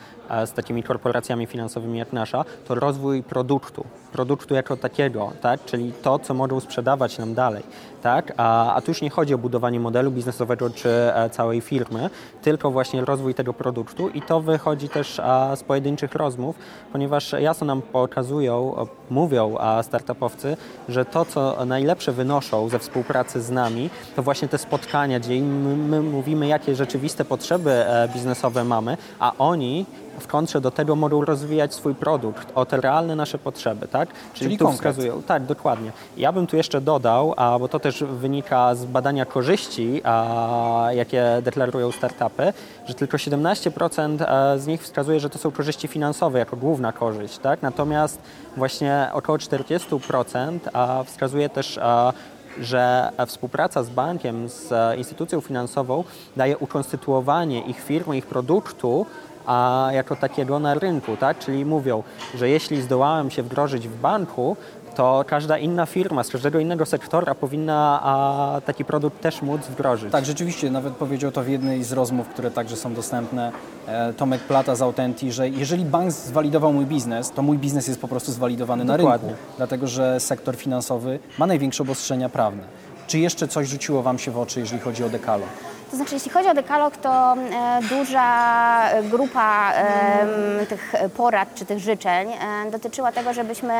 z 0.46 0.52
takimi 0.52 0.82
korporacjami 0.82 1.46
finansowymi 1.46 1.98
jak 1.98 2.12
nasza, 2.12 2.44
to 2.68 2.74
rozwój 2.74 3.22
produktu, 3.22 3.84
produktu 4.12 4.54
jako 4.54 4.76
takiego, 4.76 5.32
tak? 5.40 5.64
czyli 5.64 5.92
to, 5.92 6.18
co 6.18 6.34
mogą 6.34 6.60
sprzedawać 6.60 7.18
nam 7.18 7.34
dalej. 7.34 7.62
Tak? 8.02 8.32
A, 8.36 8.74
a 8.74 8.80
tu 8.80 8.90
już 8.90 9.02
nie 9.02 9.10
chodzi 9.10 9.34
o 9.34 9.38
budowanie 9.38 9.80
modelu 9.80 10.10
biznesowego 10.10 10.70
czy 10.70 10.88
e, 10.88 11.30
całej 11.30 11.60
firmy, 11.60 12.10
tylko 12.42 12.70
właśnie 12.70 13.04
rozwój 13.04 13.34
tego 13.34 13.52
produktu 13.52 14.08
i 14.08 14.22
to 14.22 14.40
wychodzi 14.40 14.88
też 14.88 15.20
a, 15.20 15.56
z 15.56 15.62
pojedynczych 15.62 16.14
rozmów, 16.14 16.56
ponieważ 16.92 17.32
jasno 17.32 17.66
nam 17.66 17.82
pokazują, 17.82 18.86
mówią 19.10 19.56
a 19.58 19.82
startupowcy, 19.82 20.56
że 20.88 21.04
to, 21.04 21.24
co 21.24 21.66
najlepsze 21.66 22.12
wynoszą 22.12 22.68
ze 22.68 22.78
współpracy 22.78 23.42
z 23.42 23.50
nami, 23.50 23.90
to 24.16 24.22
właśnie 24.22 24.48
te 24.48 24.58
spotkania, 24.58 25.20
gdzie 25.20 25.40
my, 25.40 25.76
my 25.76 26.02
mówimy, 26.02 26.46
jakie 26.46 26.74
rzeczywiste 26.74 27.24
potrzeby 27.24 27.70
e, 27.70 28.08
biznesowe 28.14 28.64
mamy, 28.64 28.96
a 29.18 29.32
oni 29.38 29.86
w 30.18 30.26
kontrze 30.26 30.60
do 30.60 30.70
tego 30.70 30.96
mogą 30.96 31.24
rozwijać 31.24 31.74
swój 31.74 31.94
produkt 31.94 32.52
o 32.54 32.66
te 32.66 32.80
realne 32.80 33.16
nasze 33.16 33.38
potrzeby, 33.38 33.88
tak? 33.88 34.08
Czyli, 34.08 34.24
Czyli 34.34 34.58
tu 34.58 34.72
wskazują. 34.72 35.22
Tak, 35.22 35.44
dokładnie. 35.44 35.92
Ja 36.16 36.32
bym 36.32 36.46
tu 36.46 36.56
jeszcze 36.56 36.80
dodał, 36.80 37.34
a, 37.36 37.58
bo 37.58 37.68
to 37.68 37.80
też 37.80 38.04
wynika 38.04 38.74
z 38.74 38.84
badania 38.84 39.24
korzyści, 39.24 40.00
a, 40.04 40.88
jakie 40.94 41.24
deklarują 41.42 41.92
startupy, 41.92 42.52
że 42.86 42.94
tylko 42.94 43.16
17% 43.16 44.22
e, 44.22 44.58
z 44.58 44.66
nich 44.66 44.82
wskazuje, 44.82 45.20
że 45.20 45.30
to 45.30 45.38
są 45.38 45.50
korzyści 45.50 45.88
finansowe 45.88 46.38
jako 46.38 46.56
główna 46.56 46.92
korzyść, 46.92 47.38
tak? 47.38 47.62
Natomiast 47.62 48.18
właśnie 48.56 49.08
około 49.12 49.38
40% 49.38 50.58
a, 50.72 51.04
wskazuje 51.04 51.48
też 51.48 51.78
a, 51.82 52.12
że 52.60 53.10
współpraca 53.26 53.82
z 53.82 53.90
bankiem, 53.90 54.48
z 54.48 54.72
e, 54.72 54.96
instytucją 54.96 55.40
finansową 55.40 56.04
daje 56.36 56.58
ukonstytuowanie 56.58 57.60
ich 57.60 57.80
firmy, 57.80 58.16
ich 58.16 58.26
produktu 58.26 59.06
a 59.46 59.88
jako 59.92 60.16
takiego 60.16 60.58
na 60.58 60.74
rynku, 60.74 61.16
tak? 61.16 61.38
Czyli 61.38 61.64
mówią, 61.64 62.02
że 62.34 62.48
jeśli 62.48 62.82
zdołałem 62.82 63.30
się 63.30 63.42
wdrożyć 63.42 63.88
w 63.88 64.00
banku, 64.00 64.56
to 64.94 65.24
każda 65.26 65.58
inna 65.58 65.86
firma 65.86 66.24
z 66.24 66.28
każdego 66.28 66.58
innego 66.58 66.86
sektora 66.86 67.34
powinna 67.34 68.00
a, 68.02 68.60
taki 68.66 68.84
produkt 68.84 69.20
też 69.20 69.42
móc 69.42 69.60
wdrożyć. 69.60 70.12
Tak, 70.12 70.24
rzeczywiście, 70.24 70.70
nawet 70.70 70.94
powiedział 70.94 71.30
to 71.32 71.42
w 71.42 71.48
jednej 71.48 71.84
z 71.84 71.92
rozmów, 71.92 72.28
które 72.28 72.50
także 72.50 72.76
są 72.76 72.94
dostępne, 72.94 73.52
e, 73.86 74.12
Tomek 74.12 74.40
Plata 74.40 74.74
z 74.74 74.82
Autenti, 74.82 75.32
że 75.32 75.48
jeżeli 75.48 75.84
bank 75.84 76.12
zwalidował 76.12 76.72
mój 76.72 76.86
biznes, 76.86 77.30
to 77.30 77.42
mój 77.42 77.58
biznes 77.58 77.88
jest 77.88 78.00
po 78.00 78.08
prostu 78.08 78.32
zwalidowany 78.32 78.84
Dokładnie. 78.84 79.28
na 79.28 79.34
rynku, 79.34 79.44
dlatego 79.56 79.86
że 79.86 80.20
sektor 80.20 80.56
finansowy 80.56 81.18
ma 81.38 81.46
największe 81.46 81.82
obostrzenia 81.82 82.28
prawne. 82.28 82.62
Czy 83.06 83.18
jeszcze 83.18 83.48
coś 83.48 83.68
rzuciło 83.68 84.02
Wam 84.02 84.18
się 84.18 84.30
w 84.30 84.38
oczy, 84.38 84.60
jeżeli 84.60 84.80
chodzi 84.80 85.04
o 85.04 85.08
dekalog? 85.08 85.48
To 85.92 85.96
znaczy, 85.96 86.14
jeśli 86.14 86.30
chodzi 86.30 86.48
o 86.48 86.54
dekalog, 86.54 86.96
to 86.96 87.34
e, 87.34 87.80
duża 87.82 88.88
grupa 89.02 89.72
e, 89.72 90.66
tych 90.66 90.92
porad 91.16 91.54
czy 91.54 91.64
tych 91.64 91.78
życzeń 91.78 92.28
e, 92.32 92.70
dotyczyła 92.70 93.12
tego, 93.12 93.32
żebyśmy 93.32 93.74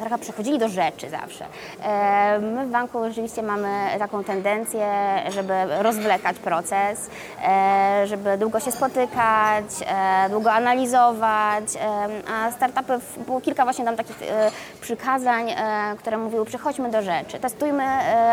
trochę 0.00 0.18
przechodzili 0.18 0.58
do 0.58 0.68
rzeczy 0.68 1.10
zawsze. 1.10 1.44
My 2.40 2.66
w 2.66 2.70
banku 2.70 2.98
rzeczywiście 3.08 3.42
mamy 3.42 3.68
taką 3.98 4.24
tendencję, 4.24 4.86
żeby 5.28 5.54
rozwlekać 5.78 6.38
proces, 6.38 7.10
żeby 8.04 8.38
długo 8.38 8.60
się 8.60 8.72
spotykać, 8.72 9.64
długo 10.30 10.52
analizować, 10.52 11.64
a 12.34 12.50
startupy, 12.50 12.98
było 13.26 13.40
kilka 13.40 13.64
właśnie 13.64 13.84
tam 13.84 13.96
takich 13.96 14.16
przykazań, 14.80 15.54
które 15.98 16.18
mówiły, 16.18 16.44
przechodźmy 16.44 16.90
do 16.90 17.02
rzeczy, 17.02 17.38
testujmy, 17.38 17.84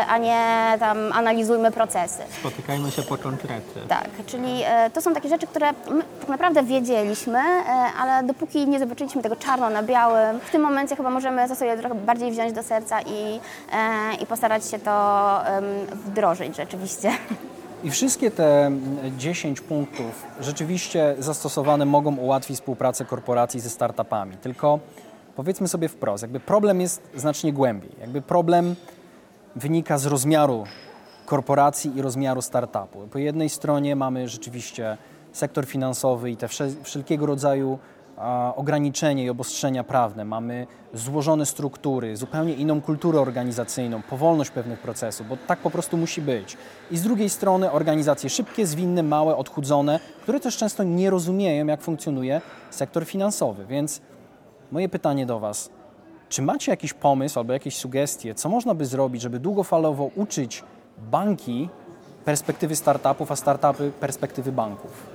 a 0.08 0.18
nie 0.18 0.76
tam 0.80 1.12
analizujmy 1.12 1.70
procesy. 1.70 2.22
Spotykajmy 2.40 2.90
się 2.90 3.02
po 3.02 3.19
konkrety. 3.22 3.80
Tak, 3.88 4.08
czyli 4.26 4.62
e, 4.64 4.90
to 4.90 5.02
są 5.02 5.14
takie 5.14 5.28
rzeczy, 5.28 5.46
które 5.46 5.72
my 5.90 6.02
tak 6.20 6.28
naprawdę 6.28 6.62
wiedzieliśmy, 6.62 7.38
e, 7.38 7.62
ale 8.00 8.26
dopóki 8.26 8.66
nie 8.66 8.78
zobaczyliśmy 8.78 9.22
tego 9.22 9.36
czarno 9.36 9.70
na 9.70 9.82
białym, 9.82 10.40
w 10.40 10.50
tym 10.50 10.62
momencie 10.62 10.96
chyba 10.96 11.10
możemy 11.10 11.48
to 11.48 11.54
sobie 11.56 11.76
trochę 11.76 11.94
bardziej 11.94 12.30
wziąć 12.32 12.52
do 12.52 12.62
serca 12.62 13.00
i, 13.00 13.40
e, 13.72 14.14
i 14.22 14.26
postarać 14.26 14.66
się 14.66 14.78
to 14.78 15.20
wdrożyć 16.06 16.56
rzeczywiście. 16.56 17.10
I 17.84 17.90
wszystkie 17.90 18.30
te 18.30 18.70
10 19.18 19.60
punktów 19.60 20.26
rzeczywiście 20.40 21.14
zastosowane 21.18 21.84
mogą 21.84 22.16
ułatwić 22.16 22.56
współpracę 22.56 23.04
korporacji 23.04 23.60
ze 23.60 23.70
startupami. 23.70 24.36
Tylko 24.36 24.78
powiedzmy 25.36 25.68
sobie 25.68 25.88
wprost, 25.88 26.22
jakby 26.22 26.40
problem 26.40 26.80
jest 26.80 27.02
znacznie 27.14 27.52
głębiej. 27.52 27.90
Jakby 28.00 28.22
problem 28.22 28.74
wynika 29.56 29.98
z 29.98 30.06
rozmiaru 30.06 30.64
korporacji 31.30 31.96
i 31.96 32.02
rozmiaru 32.02 32.42
startupu. 32.42 32.98
Po 33.10 33.18
jednej 33.18 33.48
stronie 33.48 33.96
mamy 33.96 34.28
rzeczywiście 34.28 34.96
sektor 35.32 35.66
finansowy 35.66 36.30
i 36.30 36.36
te 36.36 36.48
wszelkiego 36.82 37.26
rodzaju 37.26 37.78
ograniczenia 38.56 39.24
i 39.24 39.30
obostrzenia 39.30 39.84
prawne, 39.84 40.24
mamy 40.24 40.66
złożone 40.94 41.46
struktury, 41.46 42.16
zupełnie 42.16 42.54
inną 42.54 42.80
kulturę 42.80 43.20
organizacyjną, 43.20 44.02
powolność 44.02 44.50
pewnych 44.50 44.78
procesów, 44.78 45.28
bo 45.28 45.36
tak 45.46 45.58
po 45.58 45.70
prostu 45.70 45.96
musi 45.96 46.22
być. 46.22 46.56
I 46.90 46.96
z 46.96 47.02
drugiej 47.02 47.30
strony 47.30 47.72
organizacje 47.72 48.30
szybkie, 48.30 48.66
zwinne, 48.66 49.02
małe, 49.02 49.36
odchudzone, 49.36 50.00
które 50.22 50.40
też 50.40 50.56
często 50.56 50.82
nie 50.82 51.10
rozumieją, 51.10 51.66
jak 51.66 51.80
funkcjonuje 51.80 52.40
sektor 52.70 53.04
finansowy. 53.04 53.66
Więc 53.66 54.00
moje 54.72 54.88
pytanie 54.88 55.26
do 55.26 55.40
Was, 55.40 55.70
czy 56.28 56.42
macie 56.42 56.72
jakiś 56.72 56.92
pomysł 56.92 57.38
albo 57.38 57.52
jakieś 57.52 57.76
sugestie, 57.76 58.34
co 58.34 58.48
można 58.48 58.74
by 58.74 58.86
zrobić, 58.86 59.22
żeby 59.22 59.40
długofalowo 59.40 60.10
uczyć 60.16 60.64
banki 61.00 61.68
perspektywy 62.24 62.76
startupów, 62.76 63.32
a 63.32 63.36
startupy 63.36 63.92
perspektywy 64.00 64.52
banków? 64.52 65.06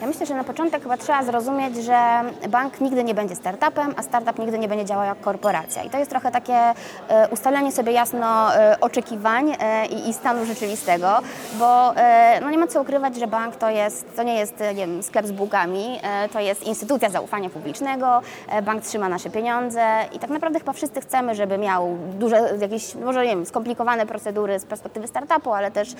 Ja 0.00 0.06
myślę, 0.08 0.26
że 0.26 0.34
na 0.34 0.44
początek 0.44 0.82
chyba 0.82 0.96
trzeba 0.96 1.22
zrozumieć, 1.22 1.76
że 1.76 2.20
bank 2.48 2.80
nigdy 2.80 3.04
nie 3.04 3.14
będzie 3.14 3.36
startupem, 3.36 3.94
a 3.96 4.02
startup 4.02 4.38
nigdy 4.38 4.58
nie 4.58 4.68
będzie 4.68 4.84
działał 4.84 5.06
jak 5.06 5.20
korporacja. 5.20 5.82
I 5.82 5.90
to 5.90 5.98
jest 5.98 6.10
trochę 6.10 6.30
takie 6.30 6.54
e, 6.54 6.74
ustalenie 7.30 7.72
sobie 7.72 7.92
jasno 7.92 8.54
e, 8.54 8.80
oczekiwań 8.80 9.52
e, 9.60 9.86
i 9.86 10.12
stanu 10.12 10.44
rzeczywistego, 10.44 11.18
bo 11.58 11.92
no 12.42 12.50
nie 12.50 12.58
ma 12.58 12.66
co 12.66 12.82
ukrywać, 12.82 13.16
że 13.16 13.26
bank 13.26 13.56
to, 13.56 13.70
jest, 13.70 14.16
to 14.16 14.22
nie 14.22 14.34
jest 14.34 14.60
nie 14.60 14.74
wiem, 14.74 15.02
sklep 15.02 15.26
z 15.26 15.32
bugami, 15.32 16.00
to 16.32 16.40
jest 16.40 16.62
instytucja 16.62 17.10
zaufania 17.10 17.50
publicznego, 17.50 18.20
bank 18.62 18.84
trzyma 18.84 19.08
nasze 19.08 19.30
pieniądze 19.30 19.84
i 20.12 20.18
tak 20.18 20.30
naprawdę 20.30 20.58
chyba 20.58 20.72
wszyscy 20.72 21.00
chcemy, 21.00 21.34
żeby 21.34 21.58
miał 21.58 21.96
duże, 22.18 22.54
jakieś, 22.60 22.94
może 22.94 23.22
nie 23.24 23.30
wiem, 23.30 23.46
skomplikowane 23.46 24.06
procedury 24.06 24.58
z 24.58 24.64
perspektywy 24.64 25.06
startupu, 25.06 25.52
ale 25.52 25.70
też 25.70 25.94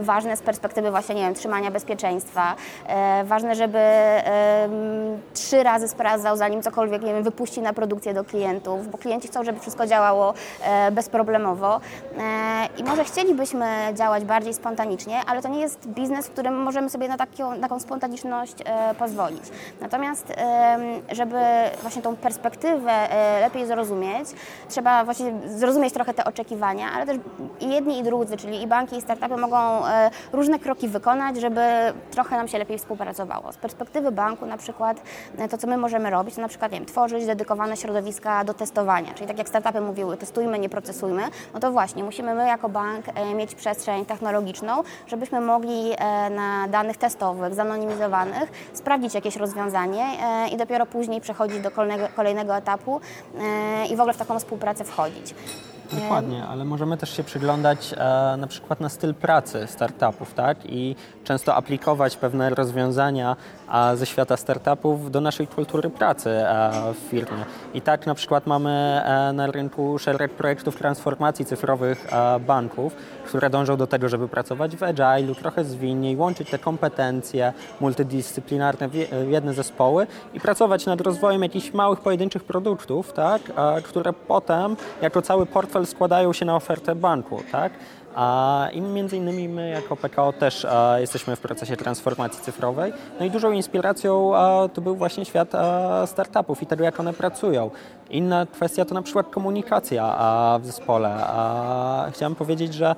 ważne 0.00 0.36
z 0.36 0.42
perspektywy 0.42 0.90
właśnie, 0.90 1.14
nie 1.14 1.22
wiem, 1.22 1.34
trzymania 1.34 1.70
bezpieczeństwa, 1.70 2.54
ważne, 3.24 3.54
żeby 3.54 3.78
trzy 5.34 5.62
razy 5.62 5.88
sprawdzał, 5.88 6.36
zanim 6.36 6.62
cokolwiek 6.62 7.02
nie 7.02 7.14
wiem, 7.14 7.22
wypuści 7.22 7.60
na 7.60 7.72
produkcję 7.72 8.14
do 8.14 8.24
klientów, 8.24 8.90
bo 8.90 8.98
klienci 8.98 9.28
chcą, 9.28 9.44
żeby 9.44 9.60
wszystko 9.60 9.86
działało 9.86 10.34
e, 10.62 10.90
bezproblemowo. 10.90 11.76
E, 11.76 11.80
I 12.78 12.84
może 12.84 13.04
chcielibyśmy 13.04 13.66
działać 13.94 14.24
bardziej 14.24 14.54
spontanicznie, 14.54 15.20
ale 15.26 15.42
to 15.42 15.48
nie 15.48 15.60
jest 15.60 15.88
biznes, 15.88 16.26
w 16.26 16.30
którym 16.30 16.62
możemy 16.62 16.90
sobie 16.90 17.08
na 17.08 17.16
taką, 17.16 17.60
taką 17.60 17.80
spontaniczność 17.80 18.54
pozwolić. 18.98 19.42
Natomiast, 19.80 20.32
żeby 21.12 21.38
właśnie 21.82 22.02
tą 22.02 22.16
perspektywę 22.16 22.92
lepiej 23.40 23.66
zrozumieć, 23.66 24.28
trzeba 24.68 25.04
właśnie 25.04 25.32
zrozumieć 25.46 25.94
trochę 25.94 26.14
te 26.14 26.24
oczekiwania, 26.24 26.86
ale 26.94 27.06
też 27.06 27.16
i 27.60 27.70
jedni 27.70 27.98
i 27.98 28.02
drudzy, 28.02 28.36
czyli 28.36 28.62
i 28.62 28.66
banki 28.66 28.96
i 28.96 29.00
startupy 29.00 29.36
mogą 29.36 29.58
różne 30.32 30.58
kroki 30.58 30.88
wykonać, 30.88 31.40
żeby 31.40 31.60
trochę 32.10 32.36
nam 32.36 32.48
się 32.48 32.58
lepiej 32.58 32.77
współpracowało. 32.78 33.52
Z 33.52 33.56
perspektywy 33.56 34.12
banku 34.12 34.46
na 34.46 34.56
przykład 34.56 35.02
e, 35.38 35.48
to, 35.48 35.58
co 35.58 35.66
my 35.66 35.76
możemy 35.76 36.10
robić, 36.10 36.34
to 36.34 36.40
na 36.40 36.48
przykład 36.48 36.72
wiem, 36.72 36.86
tworzyć 36.86 37.26
dedykowane 37.26 37.76
środowiska 37.76 38.44
do 38.44 38.54
testowania, 38.54 39.14
czyli 39.14 39.26
tak 39.26 39.38
jak 39.38 39.48
startupy 39.48 39.80
mówiły, 39.80 40.16
testujmy, 40.16 40.58
nie 40.58 40.68
procesujmy, 40.68 41.22
no 41.54 41.60
to 41.60 41.72
właśnie 41.72 42.04
musimy 42.04 42.34
my 42.34 42.46
jako 42.46 42.68
bank 42.68 43.06
e, 43.08 43.34
mieć 43.34 43.54
przestrzeń 43.54 44.06
technologiczną, 44.06 44.82
żebyśmy 45.06 45.40
mogli 45.40 45.92
e, 45.98 46.30
na 46.30 46.68
danych 46.68 46.96
testowych, 46.96 47.54
zanonimizowanych 47.54 48.70
sprawdzić 48.72 49.14
jakieś 49.14 49.36
rozwiązanie 49.36 50.06
i 50.52 50.56
dopiero 50.56 50.86
później 50.86 51.20
przechodzić 51.20 51.60
do 51.60 51.70
kolejnego 52.16 52.56
etapu 52.56 53.00
i 53.90 53.96
w 53.96 54.00
ogóle 54.00 54.14
w 54.14 54.16
taką 54.16 54.38
współpracę 54.38 54.84
wchodzić. 54.84 55.34
Dokładnie, 55.92 56.44
ale 56.44 56.64
możemy 56.64 56.96
też 56.96 57.16
się 57.16 57.24
przyglądać 57.24 57.94
e, 57.96 58.36
na 58.36 58.46
przykład 58.46 58.80
na 58.80 58.88
styl 58.88 59.14
pracy 59.14 59.66
startupów, 59.66 60.34
tak? 60.34 60.58
I 60.64 60.96
często 61.24 61.54
aplikować 61.54 62.16
pewne 62.16 62.50
rozwiązania 62.50 63.36
ze 63.94 64.06
świata 64.06 64.36
startupów 64.36 65.10
do 65.10 65.20
naszej 65.20 65.46
kultury 65.46 65.90
pracy 65.90 66.30
e, 66.30 66.70
w 66.94 67.10
firmie. 67.10 67.44
I 67.74 67.80
tak 67.80 68.06
na 68.06 68.14
przykład 68.14 68.46
mamy 68.46 68.70
e, 69.04 69.32
na 69.32 69.46
rynku 69.46 69.98
szereg 69.98 70.32
projektów 70.32 70.76
transformacji 70.76 71.44
cyfrowych 71.44 72.06
e, 72.12 72.40
banków, 72.40 72.96
które 73.28 73.50
dążą 73.50 73.76
do 73.76 73.86
tego, 73.86 74.08
żeby 74.08 74.28
pracować 74.28 74.76
w 74.76 74.82
agile, 74.82 75.34
trochę 75.34 75.64
zwinniej, 75.64 76.16
łączyć 76.16 76.50
te 76.50 76.58
kompetencje 76.58 77.52
multidyscyplinarne 77.80 78.88
w 78.88 79.28
jedne 79.30 79.54
zespoły 79.54 80.06
i 80.34 80.40
pracować 80.40 80.86
nad 80.86 81.00
rozwojem 81.00 81.42
jakichś 81.42 81.72
małych, 81.72 82.00
pojedynczych 82.00 82.44
produktów, 82.44 83.12
tak? 83.12 83.42
które 83.84 84.12
potem 84.12 84.76
jako 85.02 85.22
cały 85.22 85.46
portfel 85.46 85.86
składają 85.86 86.32
się 86.32 86.44
na 86.44 86.56
ofertę 86.56 86.94
banku. 86.94 87.42
Tak? 87.52 87.72
I 88.72 88.80
między 88.80 89.16
innymi 89.16 89.48
my 89.48 89.70
jako 89.70 89.96
PKO 89.96 90.32
też 90.32 90.66
jesteśmy 90.98 91.36
w 91.36 91.40
procesie 91.40 91.76
transformacji 91.76 92.42
cyfrowej. 92.42 92.92
No 93.20 93.26
i 93.26 93.30
dużą 93.30 93.52
inspiracją 93.52 94.32
to 94.74 94.80
był 94.80 94.96
właśnie 94.96 95.24
świat 95.24 95.52
startupów 96.06 96.62
i 96.62 96.66
tego, 96.66 96.84
jak 96.84 97.00
one 97.00 97.12
pracują. 97.12 97.70
Inna 98.10 98.46
kwestia 98.46 98.84
to 98.84 98.94
na 98.94 99.02
przykład 99.02 99.30
komunikacja 99.30 100.58
w 100.62 100.66
zespole. 100.66 101.16
Chciałem 102.12 102.34
powiedzieć, 102.34 102.74
że 102.74 102.94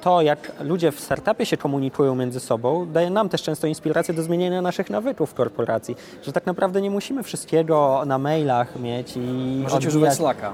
to, 0.00 0.22
jak 0.22 0.52
ludzie 0.60 0.92
w 0.92 1.00
startupie 1.00 1.46
się 1.46 1.56
komunikują 1.56 2.14
między 2.14 2.40
sobą, 2.40 2.86
daje 2.86 3.10
nam 3.10 3.28
też 3.28 3.42
często 3.42 3.66
inspirację 3.66 4.14
do 4.14 4.22
zmienienia 4.22 4.62
naszych 4.62 4.90
nawyków 4.90 5.30
w 5.30 5.34
korporacji. 5.34 5.96
Że 6.22 6.32
tak 6.32 6.46
naprawdę 6.46 6.80
nie 6.80 6.90
musimy 6.90 7.22
wszystkiego 7.22 8.02
na 8.06 8.18
mailach 8.18 8.80
mieć 8.80 9.16
i 9.16 9.20
Możecie 9.62 9.88
używać 9.88 10.14
Slacka. 10.14 10.52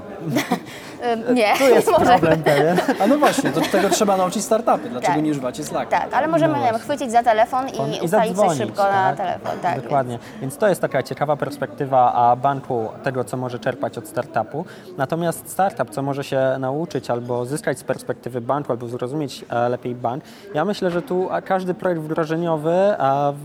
nie, 1.35 1.55
tu 1.59 1.65
jest 1.65 1.93
problem 1.97 2.43
pewien. 2.43 2.79
A 3.01 3.07
no 3.07 3.19
właśnie, 3.19 3.51
do 3.51 3.61
tego 3.61 3.89
trzeba 3.91 4.17
nauczyć 4.17 4.45
startupy. 4.45 4.89
Dlaczego 4.89 5.15
tak. 5.15 5.23
nie 5.23 5.31
używacie 5.31 5.65
Slacka? 5.65 6.01
Tak, 6.01 6.15
ale 6.15 6.29
możemy 6.29 6.59
no 6.73 6.79
chwycić 6.79 7.11
za 7.11 7.23
telefon 7.23 7.69
i, 7.69 7.97
i 7.97 8.01
ustalić 8.01 8.37
coś 8.37 8.59
szybko 8.59 8.83
tak? 8.83 8.93
na 8.93 9.17
telefon. 9.17 9.61
Tak, 9.63 9.83
Dokładnie. 9.83 10.19
Więc. 10.19 10.41
więc 10.41 10.57
to 10.57 10.69
jest 10.69 10.81
taka 10.81 11.03
ciekawa 11.03 11.37
perspektywa 11.37 12.13
a 12.13 12.37
banku 12.37 12.89
tego, 13.03 13.25
co 13.25 13.37
może 13.37 13.59
czerpać 13.59 13.96
od 13.99 14.09
startupu. 14.09 14.65
Natomiast 14.97 15.51
startup, 15.51 15.91
co 15.91 16.03
może 16.03 16.25
się 16.25 16.57
nauczyć 16.59 17.11
albo 17.11 17.47
zyskać 17.47 17.79
z 17.79 17.85
perspektywy 17.85 18.41
banku, 18.41 18.73
albo 18.73 18.89
zrozumieć 18.89 19.45
E, 19.51 19.69
lepiej 19.69 19.95
bank. 19.95 20.25
Ja 20.55 20.65
myślę, 20.65 20.91
że 20.91 21.03
tu 21.03 21.29
każdy 21.45 21.75
projekt 21.75 22.01
wdrożeniowy 22.01 22.75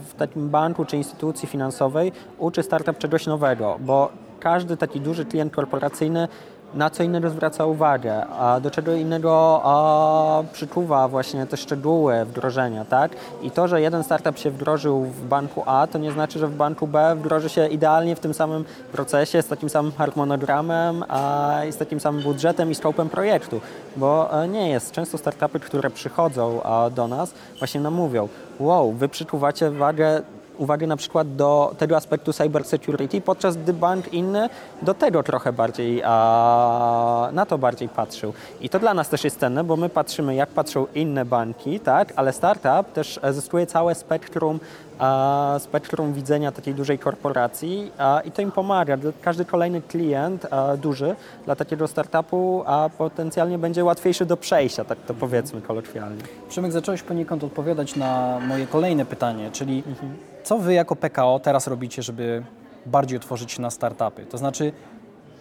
w 0.10 0.14
takim 0.18 0.50
banku 0.50 0.86
czy 0.86 0.98
instytucji 0.98 1.48
finansowej 1.48 2.12
uczy 2.38 2.64
startup 2.64 2.98
czegoś 2.98 3.26
nowego, 3.26 3.78
bo 3.80 4.10
każdy 4.40 4.78
taki 4.78 5.02
duży 5.02 5.26
klient 5.26 5.54
korporacyjny 5.54 6.28
na 6.74 6.90
co 6.90 7.04
innego 7.04 7.30
zwraca 7.30 7.66
uwagę, 7.66 8.26
a 8.26 8.60
do 8.60 8.72
czego 8.72 8.94
innego 8.94 9.62
a, 9.64 10.44
przyczuwa 10.54 11.08
właśnie 11.08 11.46
te 11.46 11.58
szczegóły 11.58 12.26
wdrożenia, 12.26 12.86
tak? 12.86 13.12
I 13.42 13.52
to, 13.52 13.68
że 13.68 13.82
jeden 13.82 14.04
startup 14.04 14.38
się 14.38 14.52
wdrożył 14.52 15.02
w 15.02 15.28
banku 15.28 15.64
A, 15.66 15.88
to 15.88 15.98
nie 15.98 16.12
znaczy, 16.12 16.40
że 16.40 16.48
w 16.48 16.56
banku 16.56 16.88
B 16.88 17.16
wdroży 17.16 17.50
się 17.50 17.68
idealnie 17.68 18.16
w 18.16 18.20
tym 18.20 18.34
samym 18.34 18.66
procesie, 18.92 19.42
z 19.42 19.48
takim 19.48 19.70
samym 19.70 19.92
harmonogramem 19.92 21.04
a, 21.10 21.62
i 21.70 21.72
z 21.72 21.78
takim 21.78 22.00
samym 22.00 22.24
budżetem 22.24 22.72
i 22.72 22.76
skopem 22.76 23.10
projektu, 23.10 23.62
bo 23.96 24.44
e, 24.44 24.48
nie 24.48 24.70
jest. 24.70 24.92
Często 24.92 25.18
startupy, 25.18 25.60
które 25.60 25.90
przychodzą 25.90 26.64
a, 26.64 26.90
do 26.90 27.08
nas, 27.08 27.34
właśnie 27.60 27.82
nam 27.82 27.94
mówią, 27.94 28.28
wow, 28.60 28.92
wy 28.92 29.10
przyczuwacie 29.10 29.72
wagę 29.72 30.22
uwagę 30.62 30.88
na 30.88 30.98
przykład 30.98 31.36
do 31.36 31.76
tego 31.78 31.96
aspektu 31.96 32.34
cyber 32.34 32.66
security, 32.66 33.22
podczas 33.22 33.58
gdy 33.58 33.74
bank 33.74 34.14
inny 34.14 34.50
do 34.82 34.94
tego 34.94 35.24
trochę 35.24 35.54
bardziej, 35.54 36.02
a, 36.06 37.30
na 37.34 37.46
to 37.46 37.58
bardziej 37.58 37.90
patrzył. 37.90 38.34
I 38.62 38.70
to 38.70 38.80
dla 38.80 38.94
nas 38.94 39.10
też 39.10 39.24
jest 39.24 39.40
cenne, 39.40 39.64
bo 39.64 39.78
my 39.78 39.90
patrzymy, 39.90 40.36
jak 40.36 40.50
patrzą 40.50 40.88
inne 40.96 41.26
banki, 41.26 41.80
tak, 41.80 42.14
ale 42.16 42.34
startup 42.34 42.94
też 42.94 43.20
zyskuje 43.32 43.66
całe 43.68 43.96
spektrum 43.96 44.60
a, 45.02 45.60
spektrum 45.60 46.14
widzenia 46.14 46.52
takiej 46.52 46.74
dużej 46.74 47.00
korporacji 47.00 47.92
a, 47.98 48.22
i 48.26 48.32
to 48.32 48.42
im 48.42 48.52
pomaga. 48.52 48.98
Każdy 49.22 49.46
kolejny 49.46 49.82
klient 49.82 50.48
a, 50.52 50.78
duży 50.78 51.16
dla 51.46 51.56
takiego 51.56 51.88
startupu 51.88 52.64
a 52.66 52.90
potencjalnie 52.98 53.58
będzie 53.58 53.84
łatwiejszy 53.84 54.26
do 54.26 54.38
przejścia, 54.38 54.86
tak 54.86 54.98
to 55.08 55.14
powiedzmy 55.14 55.62
kolokwialnie. 55.62 56.24
Przemek, 56.50 56.72
zacząłeś 56.72 57.04
poniekąd 57.04 57.44
odpowiadać 57.44 57.96
na 57.96 58.40
moje 58.48 58.68
kolejne 58.68 59.06
pytanie, 59.06 59.50
czyli 59.52 59.84
mhm. 59.88 60.14
co 60.44 60.58
Wy 60.58 60.74
jako 60.74 60.96
PKO 60.96 61.40
teraz 61.40 61.68
robicie, 61.68 62.04
żeby 62.04 62.44
bardziej 62.86 63.18
otworzyć 63.18 63.52
się 63.52 63.62
na 63.62 63.70
startupy? 63.70 64.26
To 64.26 64.38
znaczy, 64.38 64.72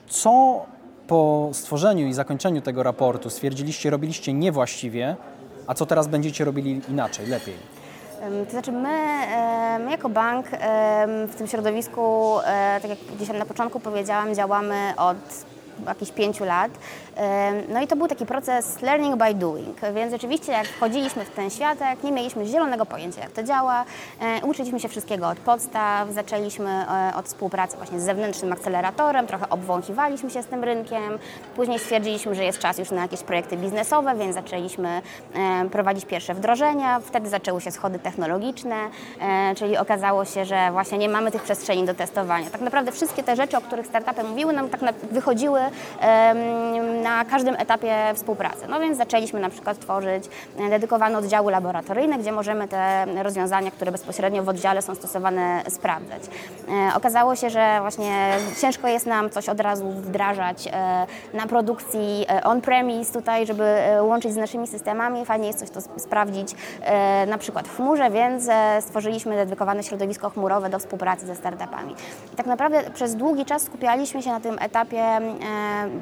co 0.09 0.63
po 1.07 1.51
stworzeniu 1.53 2.07
i 2.07 2.13
zakończeniu 2.13 2.61
tego 2.61 2.83
raportu 2.83 3.31
stwierdziliście, 3.31 3.91
robiliście 3.91 4.33
niewłaściwie, 4.33 5.17
a 5.67 5.75
co 5.75 5.87
teraz 5.87 6.09
będziecie 6.09 6.45
robili 6.45 6.81
inaczej, 6.89 7.27
lepiej? 7.27 7.80
To 8.21 8.51
znaczy 8.51 8.73
my, 8.73 9.27
my 9.85 9.91
jako 9.91 10.09
bank 10.09 10.47
w 11.29 11.35
tym 11.39 11.47
środowisku, 11.47 12.39
e, 12.41 12.81
tak 12.83 12.91
jak 12.91 12.99
gdzieś 13.17 13.29
na 13.29 13.47
początku 13.47 13.81
powiedziałam, 13.81 14.35
działamy 14.35 14.93
od 14.97 15.17
jakichś 15.87 16.11
pięciu 16.13 16.45
lat. 16.45 16.71
No 17.69 17.81
i 17.81 17.87
to 17.87 17.97
był 17.97 18.09
taki 18.09 18.27
proces 18.27 18.83
learning 18.83 19.17
by 19.17 19.35
doing, 19.35 19.81
więc 19.95 20.13
rzeczywiście 20.13 20.53
jak 20.53 20.67
wchodziliśmy 20.67 21.25
w 21.25 21.31
ten 21.31 21.51
światek, 21.51 22.05
nie 22.05 22.13
mieliśmy 22.13 22.47
zielonego 22.47 22.87
pojęcia 22.87 23.21
jak 23.21 23.31
to 23.31 23.43
działa, 23.43 23.85
uczyliśmy 24.43 24.81
się 24.81 24.89
wszystkiego 24.89 25.29
od 25.29 25.39
podstaw, 25.39 26.11
zaczęliśmy 26.11 26.71
e, 26.71 27.13
od 27.17 27.27
współpracy 27.27 27.77
właśnie 27.77 28.01
z 28.01 28.05
zewnętrznym 28.05 28.53
akceleratorem, 28.53 29.27
trochę 29.27 29.49
obwąchiwaliśmy 29.51 30.31
się 30.31 30.43
z 30.43 30.47
tym 30.47 30.65
rynkiem, 30.65 31.19
później 31.57 31.79
stwierdziliśmy, 31.79 32.35
że 32.35 32.45
jest 32.45 32.59
czas 32.59 32.79
już 32.79 32.91
na 32.91 33.03
jakieś 33.03 33.23
projekty 33.23 33.57
biznesowe, 33.57 34.15
więc 34.15 34.35
zaczęliśmy 34.35 35.03
prowadzić 35.73 36.05
pierwsze 36.05 36.35
wdrożenia, 36.35 37.01
wtedy 37.01 37.29
zaczęły 37.29 37.61
się 37.61 37.71
schody 37.71 37.99
technologiczne, 37.99 38.77
e, 39.21 39.55
czyli 39.55 39.77
okazało 39.77 40.25
się, 40.25 40.45
że 40.45 40.69
właśnie 40.73 40.99
nie 40.99 41.09
mamy 41.09 41.31
tych 41.31 41.43
przestrzeni 41.43 41.85
do 41.85 41.95
testowania. 41.95 42.51
Tak 42.51 42.61
naprawdę 42.61 42.93
wszystkie 42.93 43.23
te 43.23 43.37
rzeczy, 43.37 43.57
o 43.57 43.61
których 43.61 43.87
startupy 43.87 44.25
mówiły, 44.25 44.53
nam 44.53 44.69
tak 44.69 44.81
wychodziły 45.11 45.61
na 47.03 47.10
każdym 47.31 47.55
etapie 47.55 47.97
współpracy. 48.15 48.67
No 48.69 48.81
więc 48.81 48.99
zaczęliśmy 48.99 49.41
na 49.41 49.51
przykład 49.51 49.79
tworzyć 49.79 50.25
dedykowane 50.71 51.19
oddziały 51.19 51.53
laboratoryjne, 51.53 52.19
gdzie 52.19 52.33
możemy 52.33 52.69
te 52.69 53.07
rozwiązania, 53.23 53.71
które 53.71 53.93
bezpośrednio 53.93 54.43
w 54.43 54.49
oddziale 54.49 54.83
są 54.83 54.95
stosowane, 54.95 55.63
sprawdzać. 55.69 56.23
E, 56.69 56.95
okazało 56.95 57.37
się, 57.37 57.51
że 57.51 57.79
właśnie 57.81 58.33
ciężko 58.61 58.89
jest 58.89 59.07
nam 59.07 59.31
coś 59.31 59.49
od 59.49 59.61
razu 59.61 59.91
wdrażać 59.91 60.67
e, 60.67 61.07
na 61.35 61.47
produkcji 61.47 62.27
e, 62.29 62.45
on-premise 62.45 63.13
tutaj, 63.13 63.47
żeby 63.47 63.77
łączyć 64.01 64.33
z 64.33 64.37
naszymi 64.37 64.67
systemami. 64.67 65.25
Fajnie 65.25 65.47
jest 65.47 65.59
coś 65.59 65.71
to 65.71 66.01
sprawdzić 66.01 66.55
na 67.27 67.39
przykład 67.39 67.69
w 67.69 67.77
chmurze, 67.77 68.11
więc 68.11 68.49
stworzyliśmy 68.81 69.37
dedykowane 69.37 69.83
środowisko 69.83 70.31
chmurowe 70.31 70.71
do 70.71 70.79
współpracy 70.79 71.27
ze 71.27 71.37
startupami. 71.37 71.95
I 72.33 72.37
tak 72.37 72.47
naprawdę 72.47 72.83
przez 72.95 73.17
długi 73.17 73.45
czas 73.45 73.63
skupialiśmy 73.63 74.23
się 74.23 74.31
na 74.31 74.41
tym 74.41 74.59
etapie 74.61 75.05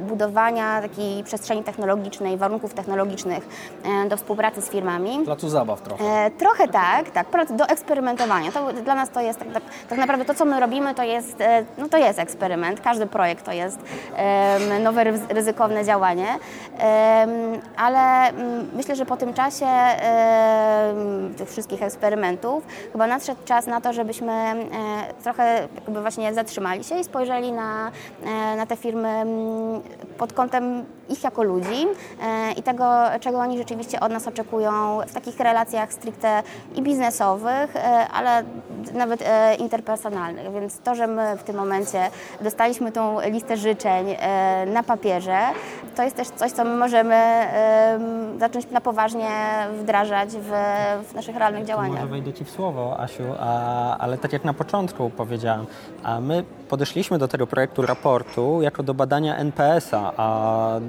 budowania 0.09 0.81
przestrzeni 1.25 1.65
technologicznej, 1.65 2.37
warunków 2.37 2.75
technologicznych 2.75 3.49
e, 3.85 4.09
do 4.09 4.17
współpracy 4.17 4.63
z 4.63 4.71
firmami. 4.71 5.25
Placu 5.25 5.49
zabaw 5.49 5.81
trochę. 5.81 6.05
E, 6.05 6.31
trochę 6.31 6.69
tak, 6.69 7.11
tak, 7.11 7.27
do 7.57 7.67
eksperymentowania. 7.67 8.53
To, 8.53 8.73
dla 8.73 8.95
nas 8.95 9.11
to 9.11 9.21
jest 9.21 9.39
tak, 9.39 9.53
tak, 9.53 9.63
tak, 9.89 9.99
naprawdę 9.99 10.25
to, 10.25 10.35
co 10.35 10.45
my 10.45 10.61
robimy, 10.61 10.95
to 10.95 11.03
jest, 11.03 11.41
e, 11.41 11.65
no 11.79 11.89
to 11.89 11.99
jest 11.99 12.19
eksperyment. 12.19 12.81
Każdy 12.81 13.07
projekt 13.07 13.45
to 13.45 13.53
jest 13.53 13.79
nowe, 14.85 15.05
ryzykowne 15.29 15.85
działanie, 15.85 16.27
ale 17.77 18.29
mm, 18.29 18.71
myślę, 18.75 18.97
że 18.97 19.07
po 19.07 19.17
tym 19.17 19.35
czasie 19.35 19.67
tych 21.37 21.49
wszystkich 21.49 21.83
eksperymentów 21.83 22.65
chyba 22.93 23.07
nadszedł 23.07 23.41
czas 23.45 23.67
na 23.67 23.81
to, 23.81 23.93
żebyśmy 23.93 24.33
trochę 25.23 25.69
jakby 25.75 26.01
właśnie 26.01 26.35
zatrzymali 26.35 26.85
się 26.85 26.99
i 26.99 27.05
spojrzeli 27.05 27.53
na, 27.53 27.91
na 28.57 28.67
te 28.67 28.77
firmy 28.77 29.09
mm, 29.09 29.83
pod 30.19 30.33
kątem 30.33 30.78
ich 31.09 31.25
jako 31.25 31.43
ludzi 31.43 31.87
e, 32.23 32.53
i 32.53 32.63
tego, 32.63 32.85
czego 33.21 33.39
oni 33.39 33.59
rzeczywiście 33.59 34.01
od 34.01 34.13
nas 34.13 34.29
oczekują 34.29 35.01
w 35.07 35.13
takich 35.13 35.41
relacjach 35.41 35.93
stricte 35.93 36.43
i 36.75 36.83
biznesowych, 36.83 37.77
e, 37.77 38.09
ale 38.09 38.43
nawet 38.95 39.23
e, 39.23 39.55
interpersonalnych. 39.55 40.53
Więc 40.53 40.79
to, 40.79 40.95
że 40.95 41.07
my 41.07 41.37
w 41.37 41.43
tym 41.43 41.57
momencie 41.57 42.11
dostaliśmy 42.41 42.93
tą 42.93 43.21
listę 43.21 43.57
życzeń 43.57 44.17
na 44.67 44.83
papierze, 44.83 45.39
to 45.97 46.03
jest 46.03 46.17
też 46.17 46.29
coś, 46.29 46.53
co 46.53 46.65
my 46.65 46.77
możemy 46.77 47.19
zacząć 48.39 48.71
na 48.71 48.81
poważnie 48.81 49.29
wdrażać 49.81 50.29
w, 50.31 50.51
w 51.09 51.15
naszych 51.15 51.37
realnych 51.37 51.65
działaniach. 51.65 52.01
Może 52.01 52.07
wejdę 52.07 52.33
Ci 52.33 52.45
w 52.45 52.51
słowo, 52.51 53.01
Asiu, 53.01 53.23
a, 53.41 53.99
ale 53.99 54.19
tak 54.19 54.33
jak 54.33 54.45
na 54.45 54.55
początku 54.55 55.11
powiedziałam, 55.11 55.67
a 56.03 56.21
my 56.21 56.45
podeszliśmy 56.69 57.19
do 57.19 57.29
tego 57.29 57.47
projektu 57.47 57.83
raportu 57.83 58.63
jako 58.63 58.83
do 58.83 58.95
badania 58.95 59.37
NPS-a 59.37 60.13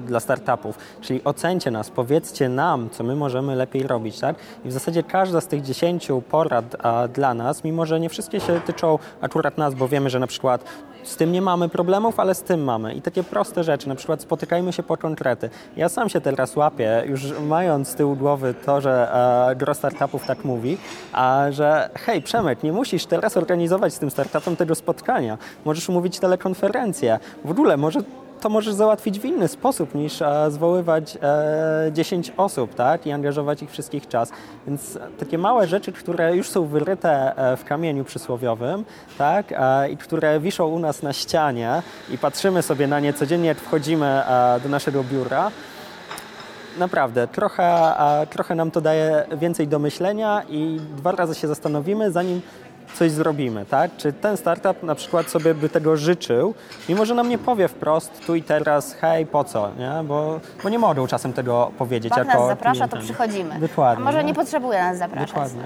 dla 0.06 0.20
startupów, 0.20 0.78
czyli 1.00 1.24
ocencie 1.24 1.70
nas, 1.70 1.90
powiedzcie 1.90 2.48
nam, 2.48 2.90
co 2.90 3.04
my 3.04 3.16
możemy 3.16 3.56
lepiej 3.56 3.82
robić, 3.82 4.20
tak? 4.20 4.36
I 4.64 4.68
w 4.68 4.72
zasadzie 4.72 5.02
każda 5.02 5.40
z 5.40 5.46
tych 5.46 5.62
dziesięciu 5.62 6.22
porad 6.22 6.76
a, 6.82 7.08
dla 7.08 7.34
nas, 7.34 7.64
mimo 7.64 7.86
że 7.86 8.00
nie 8.00 8.08
wszystkie 8.08 8.40
się 8.40 8.60
tyczą 8.60 8.98
akurat 9.20 9.58
nas, 9.58 9.74
bo 9.74 9.88
wiemy, 9.88 10.10
że 10.10 10.18
na 10.18 10.26
przykład 10.26 10.64
z 11.02 11.16
tym 11.16 11.32
nie 11.32 11.42
mamy 11.42 11.68
problemów, 11.68 12.20
ale 12.20 12.34
z 12.34 12.42
tym 12.42 12.64
mamy. 12.64 12.94
I 12.94 13.02
takie 13.02 13.22
proste 13.22 13.64
rzeczy, 13.64 13.88
na 13.88 13.94
przykład 13.94 14.22
spotykajmy 14.22 14.72
się 14.72 14.82
po 14.82 14.96
konkrety. 14.96 15.50
Ja 15.76 15.88
sam 15.88 16.08
się 16.08 16.20
teraz 16.20 16.56
łapię, 16.56 17.02
już 17.06 17.38
mając 17.40 17.88
z 17.88 17.94
tyłu 17.94 18.16
głowy 18.16 18.54
to, 18.66 18.80
że 18.80 19.14
e, 19.50 19.56
gro 19.56 19.74
startupów 19.74 20.26
tak 20.26 20.44
mówi, 20.44 20.78
a 21.12 21.46
że 21.50 21.90
hej 21.94 22.22
Przemek, 22.22 22.62
nie 22.62 22.72
musisz 22.72 23.06
teraz 23.06 23.36
organizować 23.36 23.94
z 23.94 23.98
tym 23.98 24.10
startupem 24.10 24.56
tego 24.56 24.74
spotkania. 24.74 25.38
Możesz 25.70 25.88
umówić 25.88 26.18
telekonferencję. 26.18 27.18
W 27.44 27.50
ogóle 27.50 27.76
może 27.76 28.00
to 28.40 28.48
możesz 28.48 28.74
załatwić 28.74 29.20
w 29.20 29.24
inny 29.24 29.48
sposób 29.48 29.94
niż 29.94 30.22
e, 30.22 30.50
zwoływać 30.50 31.18
e, 31.22 31.92
10 31.92 32.32
osób 32.36 32.74
tak? 32.74 33.06
i 33.06 33.12
angażować 33.12 33.62
ich 33.62 33.70
wszystkich 33.70 34.08
czas. 34.08 34.30
Więc 34.66 34.98
takie 35.18 35.38
małe 35.38 35.66
rzeczy, 35.66 35.92
które 35.92 36.36
już 36.36 36.48
są 36.48 36.66
wyryte 36.66 37.36
e, 37.36 37.56
w 37.56 37.64
kamieniu 37.64 38.04
przysłowiowym 38.04 38.84
tak? 39.18 39.46
e, 39.52 39.90
i 39.90 39.96
które 39.96 40.40
wiszą 40.40 40.66
u 40.66 40.78
nas 40.78 41.02
na 41.02 41.12
ścianie 41.12 41.82
i 42.10 42.18
patrzymy 42.18 42.62
sobie 42.62 42.86
na 42.86 43.00
nie 43.00 43.12
codziennie, 43.12 43.48
jak 43.48 43.58
wchodzimy 43.58 44.06
e, 44.06 44.60
do 44.62 44.68
naszego 44.68 45.04
biura, 45.04 45.50
Naprawdę, 46.78 47.28
trochę, 47.28 47.64
a, 47.74 48.26
trochę 48.26 48.54
nam 48.54 48.70
to 48.70 48.80
daje 48.80 49.26
więcej 49.36 49.68
do 49.68 49.78
myślenia 49.78 50.42
i 50.48 50.80
dwa 50.96 51.12
razy 51.12 51.34
się 51.34 51.48
zastanowimy, 51.48 52.10
zanim 52.10 52.40
coś 52.94 53.10
zrobimy, 53.10 53.66
tak? 53.66 53.90
Czy 53.96 54.12
ten 54.12 54.36
startup 54.36 54.82
na 54.82 54.94
przykład 54.94 55.28
sobie 55.28 55.54
by 55.54 55.68
tego 55.68 55.96
życzył, 55.96 56.54
mimo 56.88 57.06
że 57.06 57.14
nam 57.14 57.28
nie 57.28 57.38
powie 57.38 57.68
wprost 57.68 58.26
tu 58.26 58.34
i 58.34 58.42
teraz, 58.42 58.94
hej, 58.94 59.26
po 59.26 59.44
co, 59.44 59.70
nie? 59.78 60.04
Bo, 60.04 60.40
bo 60.62 60.68
nie 60.68 60.78
mogą 60.78 61.06
czasem 61.06 61.32
tego 61.32 61.70
powiedzieć 61.78 62.10
Bank 62.10 62.26
jako 62.26 62.38
nas 62.38 62.48
zaprasza, 62.48 62.88
to 62.88 62.96
klientem. 62.96 63.14
przychodzimy. 63.14 63.60
Dokładnie. 63.60 64.02
A 64.02 64.06
może 64.06 64.20
no. 64.20 64.28
nie 64.28 64.34
potrzebuje 64.34 64.78
nas 64.78 64.98
zapraszać. 64.98 65.28
Dokładnie. 65.28 65.62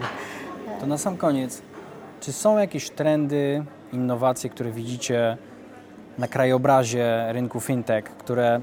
To 0.80 0.86
na 0.86 0.98
sam 0.98 1.16
koniec, 1.16 1.62
czy 2.20 2.32
są 2.32 2.58
jakieś 2.58 2.90
trendy, 2.90 3.64
innowacje, 3.92 4.50
które 4.50 4.70
widzicie 4.70 5.36
na 6.18 6.28
krajobrazie 6.28 7.32
rynku 7.32 7.60
fintech, 7.60 8.04
które 8.04 8.60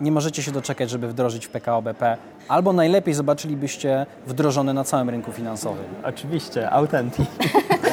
nie 0.00 0.12
możecie 0.12 0.42
się 0.42 0.52
doczekać, 0.52 0.90
żeby 0.90 1.08
wdrożyć 1.08 1.46
w 1.46 1.50
PKO 1.50 1.82
BP, 1.82 2.16
albo 2.48 2.72
najlepiej 2.72 3.14
zobaczylibyście 3.14 4.06
wdrożone 4.26 4.74
na 4.74 4.84
całym 4.84 5.10
rynku 5.10 5.32
finansowym? 5.32 5.84
Oczywiście, 6.04 6.70
Authentic. 6.70 7.26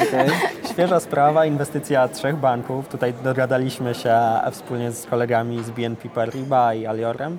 Okay? 0.08 0.30
Świeża 0.72 1.00
sprawa, 1.00 1.46
inwestycja 1.46 2.08
trzech 2.08 2.36
banków. 2.36 2.88
Tutaj 2.88 3.14
dogadaliśmy 3.24 3.94
się 3.94 4.20
wspólnie 4.52 4.92
z 4.92 5.06
kolegami 5.06 5.64
z 5.64 5.70
BNP 5.70 6.08
Paribas 6.08 6.76
i 6.76 6.86
Aliorem 6.86 7.38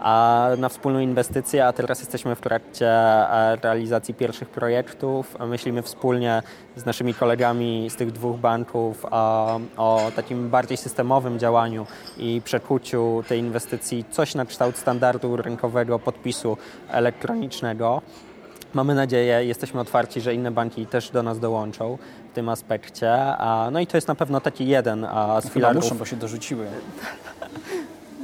a 0.00 0.48
na 0.58 0.68
wspólną 0.68 0.98
inwestycję, 0.98 1.66
a 1.66 1.72
teraz 1.72 2.00
jesteśmy 2.00 2.34
w 2.34 2.40
trakcie 2.40 2.88
e, 2.88 3.56
realizacji 3.56 4.14
pierwszych 4.14 4.48
projektów. 4.48 5.36
Myślimy 5.46 5.82
wspólnie 5.82 6.42
z 6.76 6.84
naszymi 6.84 7.14
kolegami 7.14 7.90
z 7.90 7.96
tych 7.96 8.12
dwóch 8.12 8.36
banków 8.36 9.06
o, 9.10 9.60
o 9.76 10.10
takim 10.16 10.48
bardziej 10.50 10.76
systemowym 10.76 11.38
działaniu 11.38 11.86
i 12.18 12.42
przekuciu 12.44 13.24
tej 13.28 13.40
inwestycji 13.40 14.04
coś 14.10 14.34
na 14.34 14.44
kształt 14.44 14.76
standardu 14.76 15.36
rynkowego 15.36 15.98
podpisu 15.98 16.56
elektronicznego. 16.90 18.02
Mamy 18.74 18.94
nadzieję, 18.94 19.44
jesteśmy 19.44 19.80
otwarci, 19.80 20.20
że 20.20 20.34
inne 20.34 20.50
banki 20.50 20.86
też 20.86 21.10
do 21.10 21.22
nas 21.22 21.38
dołączą 21.40 21.98
w 22.30 22.34
tym 22.34 22.48
aspekcie. 22.48 23.16
No 23.72 23.80
i 23.80 23.86
to 23.86 23.96
jest 23.96 24.08
na 24.08 24.14
pewno 24.14 24.40
taki 24.40 24.66
jeden 24.66 25.06
z 25.40 25.42
Chyba 25.42 25.50
filarów. 25.50 25.82
muszą, 25.82 25.98
bo 25.98 26.04
się 26.04 26.16
dorzuciły. 26.16 26.66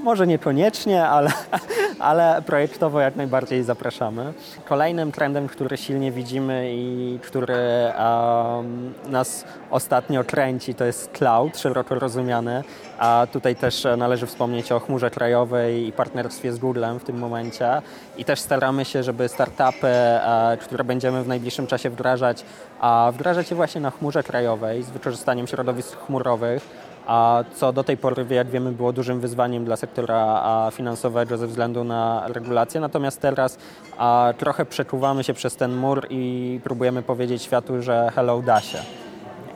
Może 0.03 0.27
niekoniecznie, 0.27 1.09
ale, 1.09 1.31
ale 1.99 2.43
projektowo 2.47 3.01
jak 3.01 3.17
najbardziej 3.17 3.63
zapraszamy. 3.63 4.33
Kolejnym 4.65 5.13
trendem, 5.13 5.49
który 5.49 5.77
silnie 5.77 6.13
widzimy 6.13 6.73
i 6.75 7.19
który 7.23 7.57
um, 7.99 8.95
nas 9.09 9.45
ostatnio 9.71 10.25
kręci, 10.25 10.75
to 10.75 10.85
jest 10.85 11.11
cloud, 11.13 11.59
szeroko 11.59 11.95
rozumiany. 11.95 12.65
A 12.99 13.27
tutaj 13.33 13.57
też 13.57 13.87
należy 13.97 14.27
wspomnieć 14.27 14.73
o 14.73 14.81
chmurze 14.81 15.11
krajowej 15.11 15.87
i 15.87 15.93
partnerstwie 15.93 16.53
z 16.53 16.59
Googlem 16.59 16.99
w 16.99 17.05
tym 17.05 17.19
momencie. 17.19 17.83
I 18.17 18.25
też 18.25 18.41
staramy 18.41 18.85
się, 18.85 19.03
żeby 19.03 19.29
startupy, 19.29 19.89
e, 19.89 20.59
które 20.61 20.85
będziemy 20.85 21.23
w 21.23 21.29
najbliższym 21.29 21.67
czasie 21.67 21.91
wdrażać, 21.91 22.45
a 22.81 23.11
wdrażać 23.15 23.51
je 23.51 23.57
właśnie 23.57 23.81
na 23.81 23.91
chmurze 23.91 24.23
krajowej 24.23 24.83
z 24.83 24.91
wykorzystaniem 24.91 25.47
środowisk 25.47 25.99
chmurowych 26.07 26.92
a 27.07 27.45
co 27.55 27.73
do 27.73 27.85
tej 27.85 27.97
pory, 27.97 28.27
jak 28.31 28.49
wiemy, 28.49 28.73
było 28.73 28.93
dużym 28.93 29.21
wyzwaniem 29.21 29.65
dla 29.65 29.77
sektora 29.77 30.43
finansowego 30.73 31.37
ze 31.39 31.47
względu 31.47 31.85
na 31.85 32.23
regulacje. 32.27 32.81
Natomiast 32.81 33.21
teraz 33.21 33.59
a, 33.99 34.33
trochę 34.39 34.65
przekuwamy 34.65 35.25
się 35.25 35.35
przez 35.35 35.57
ten 35.57 35.77
mur 35.77 36.07
i 36.11 36.61
próbujemy 36.65 37.03
powiedzieć 37.03 37.43
światu, 37.43 37.83
że 37.83 38.11
hello 38.15 38.43
da 38.43 38.61
się. 38.61 38.79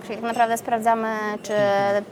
Czyli 0.02 0.18
tak 0.18 0.24
naprawdę 0.24 0.59
sprawdzamy, 0.59 1.09
czy 1.42 1.52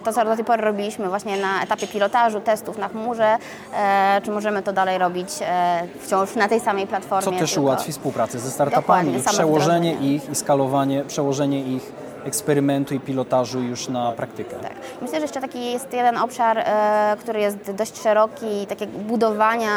to, 0.04 0.12
co 0.12 0.24
do 0.24 0.36
tej 0.36 0.44
pory 0.44 0.62
robiliśmy 0.62 1.08
właśnie 1.08 1.36
na 1.36 1.62
etapie 1.62 1.86
pilotażu, 1.86 2.40
testów 2.40 2.78
na 2.78 2.88
chmurze, 2.88 3.36
e, 3.76 4.20
czy 4.24 4.30
możemy 4.30 4.62
to 4.62 4.72
dalej 4.72 4.98
robić 4.98 5.28
e, 5.42 5.82
wciąż 6.00 6.34
na 6.36 6.48
tej 6.48 6.60
samej 6.60 6.84
Co 6.84 6.88
platformie. 6.90 7.38
też 7.38 7.50
tylko- 7.50 7.62
ułatwi 7.62 7.92
współpracę 7.92 8.38
ze 8.38 8.50
startupami 8.50 9.20
przełożenie 9.26 9.94
ich 9.94 10.30
i 10.30 10.34
skalowanie, 10.34 11.04
przełożenie 11.04 11.60
ich 11.60 11.92
eksperymentu 12.24 12.94
i 12.94 13.00
pilotażu 13.00 13.60
już 13.60 13.88
na 13.88 14.12
praktykę. 14.12 14.56
Tak. 14.56 14.72
Myślę, 15.02 15.18
że 15.18 15.22
jeszcze 15.22 15.40
taki 15.40 15.72
jest 15.72 15.92
jeden 15.92 16.16
obszar, 16.16 16.58
e, 16.58 17.16
który 17.20 17.40
jest 17.40 17.72
dość 17.72 18.02
szeroki, 18.02 18.66
takiego 18.68 18.98
budowania 18.98 19.70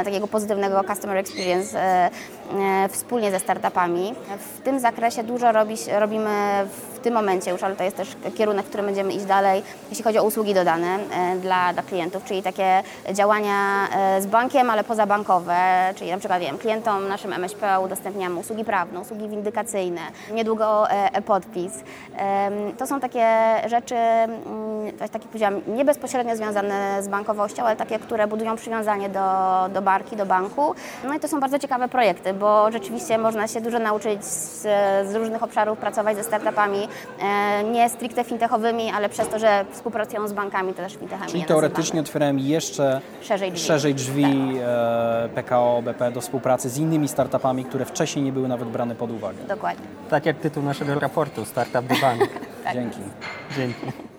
e, 0.00 0.04
takiego 0.04 0.28
pozytywnego 0.28 0.84
customer 0.84 1.16
experience 1.16 1.80
e, 1.80 2.10
wspólnie 2.88 3.30
ze 3.30 3.38
startupami. 3.38 4.14
W 4.38 4.60
tym 4.60 4.80
zakresie 4.80 5.22
dużo 5.22 5.52
robi, 5.52 5.74
robimy 5.98 6.30
w 6.94 7.04
tym 7.04 7.14
momencie 7.14 7.50
już, 7.50 7.62
ale 7.62 7.76
to 7.76 7.84
jest 7.84 7.96
też 7.96 8.16
kierunek, 8.34 8.66
w 8.66 8.68
którym 8.68 8.86
będziemy 8.86 9.12
iść 9.12 9.24
dalej, 9.24 9.62
jeśli 9.90 10.04
chodzi 10.04 10.18
o 10.18 10.24
usługi 10.24 10.54
dodane 10.54 10.98
e, 11.10 11.36
dla, 11.36 11.72
dla 11.72 11.82
klientów, 11.82 12.24
czyli 12.24 12.42
takie 12.42 12.82
działania 13.12 13.88
e, 13.96 14.22
z 14.22 14.26
bankiem, 14.26 14.70
ale 14.70 14.84
pozabankowe, 14.84 15.54
czyli 15.96 16.10
na 16.10 16.18
przykład 16.18 16.40
wiem, 16.40 16.58
klientom 16.58 17.08
naszym 17.08 17.32
MŚP 17.32 17.80
udostępniamy 17.80 18.40
usługi 18.40 18.64
prawne, 18.64 19.00
usługi 19.00 19.28
windykacyjne, 19.28 20.00
niedługo 20.34 20.90
e, 20.90 21.14
e-podpis. 21.14 21.72
To 22.78 22.86
są 22.86 23.00
takie 23.00 23.26
rzeczy, 23.66 23.94
mm, 23.94 24.92
tak 24.98 25.14
jak 25.14 25.22
powiedziałam, 25.22 25.60
nie 25.66 25.84
bezpośrednio 25.84 26.36
związane 26.36 27.02
z 27.02 27.08
bankowością, 27.08 27.62
ale 27.62 27.76
takie, 27.76 27.98
które 27.98 28.26
budują 28.26 28.56
przywiązanie 28.56 29.08
do, 29.08 29.20
do 29.74 29.82
barki, 29.82 30.16
do 30.16 30.26
banku. 30.26 30.74
No 31.04 31.14
i 31.14 31.20
to 31.20 31.28
są 31.28 31.40
bardzo 31.40 31.58
ciekawe 31.58 31.88
projekty, 31.88 32.34
bo 32.42 32.70
rzeczywiście 32.70 33.18
można 33.18 33.48
się 33.48 33.60
dużo 33.60 33.78
nauczyć 33.78 34.24
z, 34.24 34.62
z 35.08 35.14
różnych 35.14 35.42
obszarów, 35.42 35.78
pracować 35.78 36.16
ze 36.16 36.22
startupami, 36.24 36.88
e, 37.20 37.64
nie 37.64 37.88
stricte 37.90 38.24
fintechowymi, 38.24 38.90
ale 38.94 39.08
przez 39.08 39.28
to, 39.28 39.38
że 39.38 39.64
współpracują 39.70 40.28
z 40.28 40.32
bankami, 40.32 40.74
to 40.74 40.82
też 40.82 40.96
fintechami 40.96 41.30
Czyli 41.30 41.44
teoretycznie 41.44 42.00
otwierałem 42.00 42.38
jeszcze 42.38 43.00
Szerzej 43.22 43.52
drzwi. 43.52 43.66
szerzej 43.66 43.94
drzwi 43.94 44.24
e, 44.62 45.28
PKO 45.34 45.82
BP 45.82 46.10
do 46.10 46.20
współpracy 46.20 46.70
z 46.70 46.78
innymi 46.78 47.08
startupami, 47.08 47.64
które 47.64 47.84
wcześniej 47.84 48.24
nie 48.24 48.32
były 48.32 48.48
nawet 48.48 48.68
brane 48.68 48.94
pod 48.94 49.10
uwagę. 49.10 49.38
Dokładnie. 49.48 49.86
Tak 50.10 50.26
jak 50.26 50.36
tytuł 50.38 50.62
naszego 50.62 51.00
raportu, 51.00 51.44
Startup 51.44 51.86
the 51.88 52.00
Bank. 52.00 52.20
Dzięki. 52.74 53.00
Dzięki. 53.56 54.11